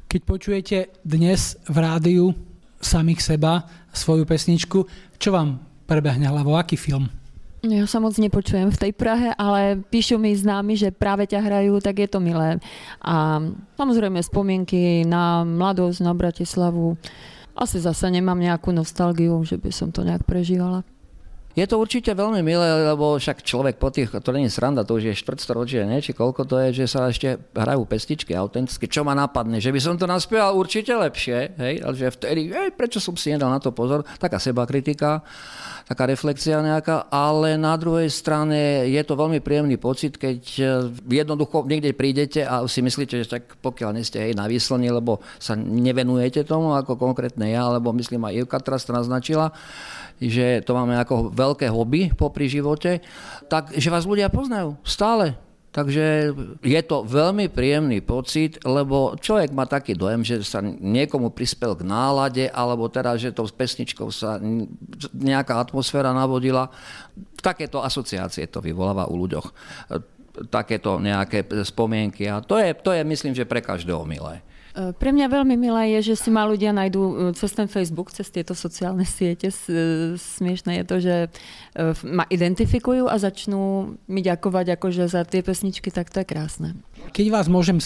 Keď 0.07 0.21
počujete 0.23 0.77
dnes 1.03 1.59
v 1.67 1.77
rádiu 1.83 2.39
samých 2.79 3.35
seba 3.35 3.67
svoju 3.91 4.23
pesničku, 4.23 4.87
čo 5.19 5.35
vám 5.35 5.74
prebehne 5.85 6.29
hlavou? 6.29 6.57
Aký 6.57 6.77
film? 6.77 7.09
Ja 7.65 7.89
sa 7.89 7.97
moc 7.97 8.13
nepočujem 8.21 8.69
v 8.69 8.77
tej 8.77 8.93
Prahe, 8.93 9.33
ale 9.41 9.81
píšu 9.89 10.21
mi 10.21 10.37
známi, 10.37 10.77
že 10.77 10.93
práve 10.93 11.25
ťa 11.25 11.41
hrajú, 11.41 11.81
tak 11.81 11.97
je 11.97 12.09
to 12.13 12.21
milé. 12.21 12.61
A 13.01 13.41
samozrejme 13.81 14.21
spomienky 14.21 15.09
na 15.09 15.49
mladosť, 15.49 16.05
na 16.05 16.13
Bratislavu. 16.13 17.01
Asi 17.57 17.81
zase 17.81 18.13
nemám 18.13 18.37
nejakú 18.37 18.69
nostalgiu, 18.69 19.41
že 19.49 19.57
by 19.57 19.73
som 19.73 19.89
to 19.89 20.05
nejak 20.05 20.29
prežívala. 20.29 20.85
Je 21.55 21.63
to 21.71 21.79
určite 21.79 22.11
veľmi 22.11 22.43
milé, 22.43 22.67
lebo 22.83 23.15
však 23.15 23.47
človek 23.47 23.79
po 23.79 23.95
tých, 23.95 24.11
to 24.11 24.31
nie 24.35 24.51
je 24.51 24.59
sranda, 24.59 24.83
to 24.83 24.99
už 24.99 25.15
je 25.15 25.21
štvrtstoročie, 25.23 25.87
ne? 25.87 26.03
či 26.03 26.11
koľko 26.11 26.43
to 26.51 26.59
je, 26.67 26.83
že 26.83 26.91
sa 26.91 27.07
ešte 27.07 27.39
hrajú 27.55 27.87
pestičky 27.87 28.35
autenticky. 28.35 28.91
Čo 28.91 29.07
ma 29.07 29.15
napadne? 29.15 29.63
Že 29.63 29.71
by 29.71 29.81
som 29.81 29.95
to 29.95 30.11
naspieval 30.11 30.59
určite 30.59 30.91
lepšie, 30.91 31.55
hej? 31.55 31.75
ale 31.79 31.95
že 31.95 32.11
vtedy, 32.11 32.51
hej, 32.51 32.75
prečo 32.75 32.99
som 32.99 33.15
si 33.15 33.31
nedal 33.31 33.55
na 33.55 33.63
to 33.63 33.71
pozor, 33.71 34.03
taká 34.19 34.43
seba 34.43 34.67
kritika 34.67 35.23
taká 35.85 36.09
reflexia 36.09 36.65
nejaká, 36.65 37.13
ale 37.13 37.61
na 37.61 37.77
druhej 37.77 38.09
strane 38.09 38.89
je 38.89 39.03
to 39.05 39.21
veľmi 39.21 39.45
príjemný 39.45 39.77
pocit, 39.77 40.17
keď 40.17 40.41
eh, 40.59 40.69
jednoducho 41.21 41.69
niekde 41.69 41.93
prídete 41.93 42.41
a 42.45 42.65
si 42.65 42.81
myslíte, 42.81 43.25
že 43.25 43.29
tak 43.29 43.61
pokiaľ 43.61 43.91
nie 43.93 44.05
ste 44.05 44.21
hej 44.21 44.33
na 44.33 44.49
výslni, 44.49 44.89
lebo 44.89 45.21
sa 45.37 45.53
nevenujete 45.55 46.49
tomu 46.49 46.73
ako 46.73 46.97
konkrétne 46.97 47.53
ja, 47.53 47.69
alebo 47.69 47.93
myslím 47.93 48.25
aj 48.25 48.49
Ivka 48.49 48.59
teraz 48.65 48.89
to 48.89 48.97
naznačila, 48.97 49.53
že 50.17 50.65
to 50.65 50.73
máme 50.73 50.97
ako 50.97 51.29
veľké 51.45 51.69
hobby 51.69 52.09
popri 52.17 52.49
živote, 52.49 53.05
tak 53.53 53.77
vás 53.77 54.09
ľudia 54.09 54.33
poznajú 54.33 54.81
stále. 54.81 55.37
Takže 55.75 56.31
je 56.63 56.83
to 56.87 57.03
veľmi 57.03 57.51
príjemný 57.51 57.99
pocit, 57.99 58.63
lebo 58.63 59.19
človek 59.19 59.51
má 59.51 59.67
taký 59.67 59.99
dojem, 59.99 60.23
že 60.23 60.47
sa 60.47 60.63
niekomu 60.63 61.35
prispel 61.35 61.75
k 61.75 61.83
nálade, 61.83 62.47
alebo 62.47 62.87
teda, 62.87 63.19
že 63.19 63.35
tou 63.35 63.43
pesničkou 63.43 64.07
sa 64.15 64.39
nejaká 65.11 65.59
atmosféra 65.59 66.15
navodila. 66.15 66.71
Takéto 67.43 67.83
asociácie 67.83 68.47
to 68.47 68.63
vyvoláva 68.63 69.11
u 69.11 69.19
ľuďoch. 69.19 69.51
Takéto 70.47 71.03
nejaké 71.03 71.43
spomienky. 71.67 72.31
A 72.31 72.39
to 72.39 72.55
je, 72.55 72.71
to 72.79 72.95
je 72.95 73.03
myslím, 73.03 73.35
že 73.35 73.43
pre 73.43 73.59
každého 73.59 74.07
milé. 74.07 74.47
E, 74.75 74.91
pre 74.91 75.15
mňa 75.15 75.31
veľmi 75.31 75.55
milé 75.55 75.95
je, 75.99 76.13
že 76.13 76.27
si 76.27 76.29
ma 76.35 76.43
ľudia 76.51 76.75
nájdú 76.75 77.03
e, 77.03 77.15
cez 77.39 77.55
ten 77.55 77.71
Facebook, 77.71 78.11
cez 78.11 78.27
tieto 78.27 78.59
sociálne 78.59 79.07
siete. 79.07 79.55
E, 79.55 79.55
smiešné 80.19 80.83
je 80.83 80.85
to, 80.85 80.97
že 80.99 81.15
ma 82.07 82.27
identifikujú 82.31 83.07
a 83.07 83.19
začnú 83.19 83.95
mi 84.11 84.21
ďakovať 84.23 84.79
akože 84.79 85.11
za 85.11 85.23
tie 85.27 85.43
pesničky, 85.43 85.91
tak 85.91 86.11
to 86.11 86.23
je 86.23 86.27
krásne. 86.27 86.69
Keď 87.15 87.27
vás 87.31 87.47
môžem 87.47 87.79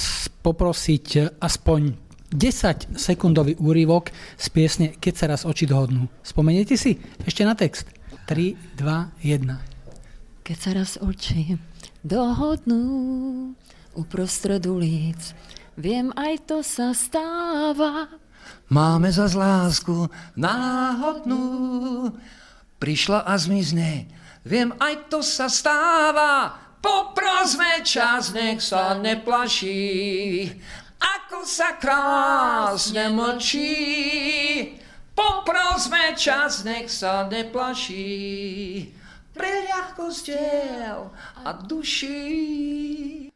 poprosiť 0.45 1.41
aspoň 1.41 1.97
10 2.33 3.01
sekundový 3.01 3.57
úryvok 3.57 4.13
z 4.37 4.47
piesne 4.53 4.87
Keď 4.97 5.15
sa 5.17 5.27
raz 5.33 5.49
oči 5.49 5.65
dohodnú. 5.65 6.13
Spomeniete 6.21 6.77
si? 6.77 7.01
Ešte 7.25 7.45
na 7.45 7.57
text. 7.57 7.89
3, 8.29 8.77
2, 8.77 9.25
1. 9.25 10.45
Keď 10.45 10.57
sa 10.57 10.71
raz 10.77 11.01
oči 11.01 11.57
dohodnú 12.05 13.57
uprostred 13.97 14.61
ulic, 14.69 15.33
Viem, 15.79 16.11
aj 16.19 16.51
to 16.51 16.59
sa 16.67 16.91
stáva. 16.91 18.11
Máme 18.67 19.15
za 19.15 19.31
lásku 19.31 20.11
náhodnú, 20.35 22.11
prišla 22.83 23.23
a 23.23 23.39
zmizne. 23.39 24.11
Viem, 24.43 24.75
aj 24.83 25.07
to 25.07 25.23
sa 25.23 25.47
stáva, 25.47 26.59
poprosme 26.83 27.87
čas, 27.87 28.35
nech 28.35 28.59
sa 28.59 28.99
neplaší. 28.99 30.51
Ako 30.99 31.47
sa 31.47 31.79
krásne 31.79 33.15
mlčí, 33.15 33.71
poprosme 35.15 36.19
čas, 36.19 36.67
nech 36.67 36.91
sa 36.91 37.23
neplaší. 37.31 38.91
Pre 39.31 39.53
ľahkosť 39.71 40.27
a 41.47 41.55
duší. 41.55 43.28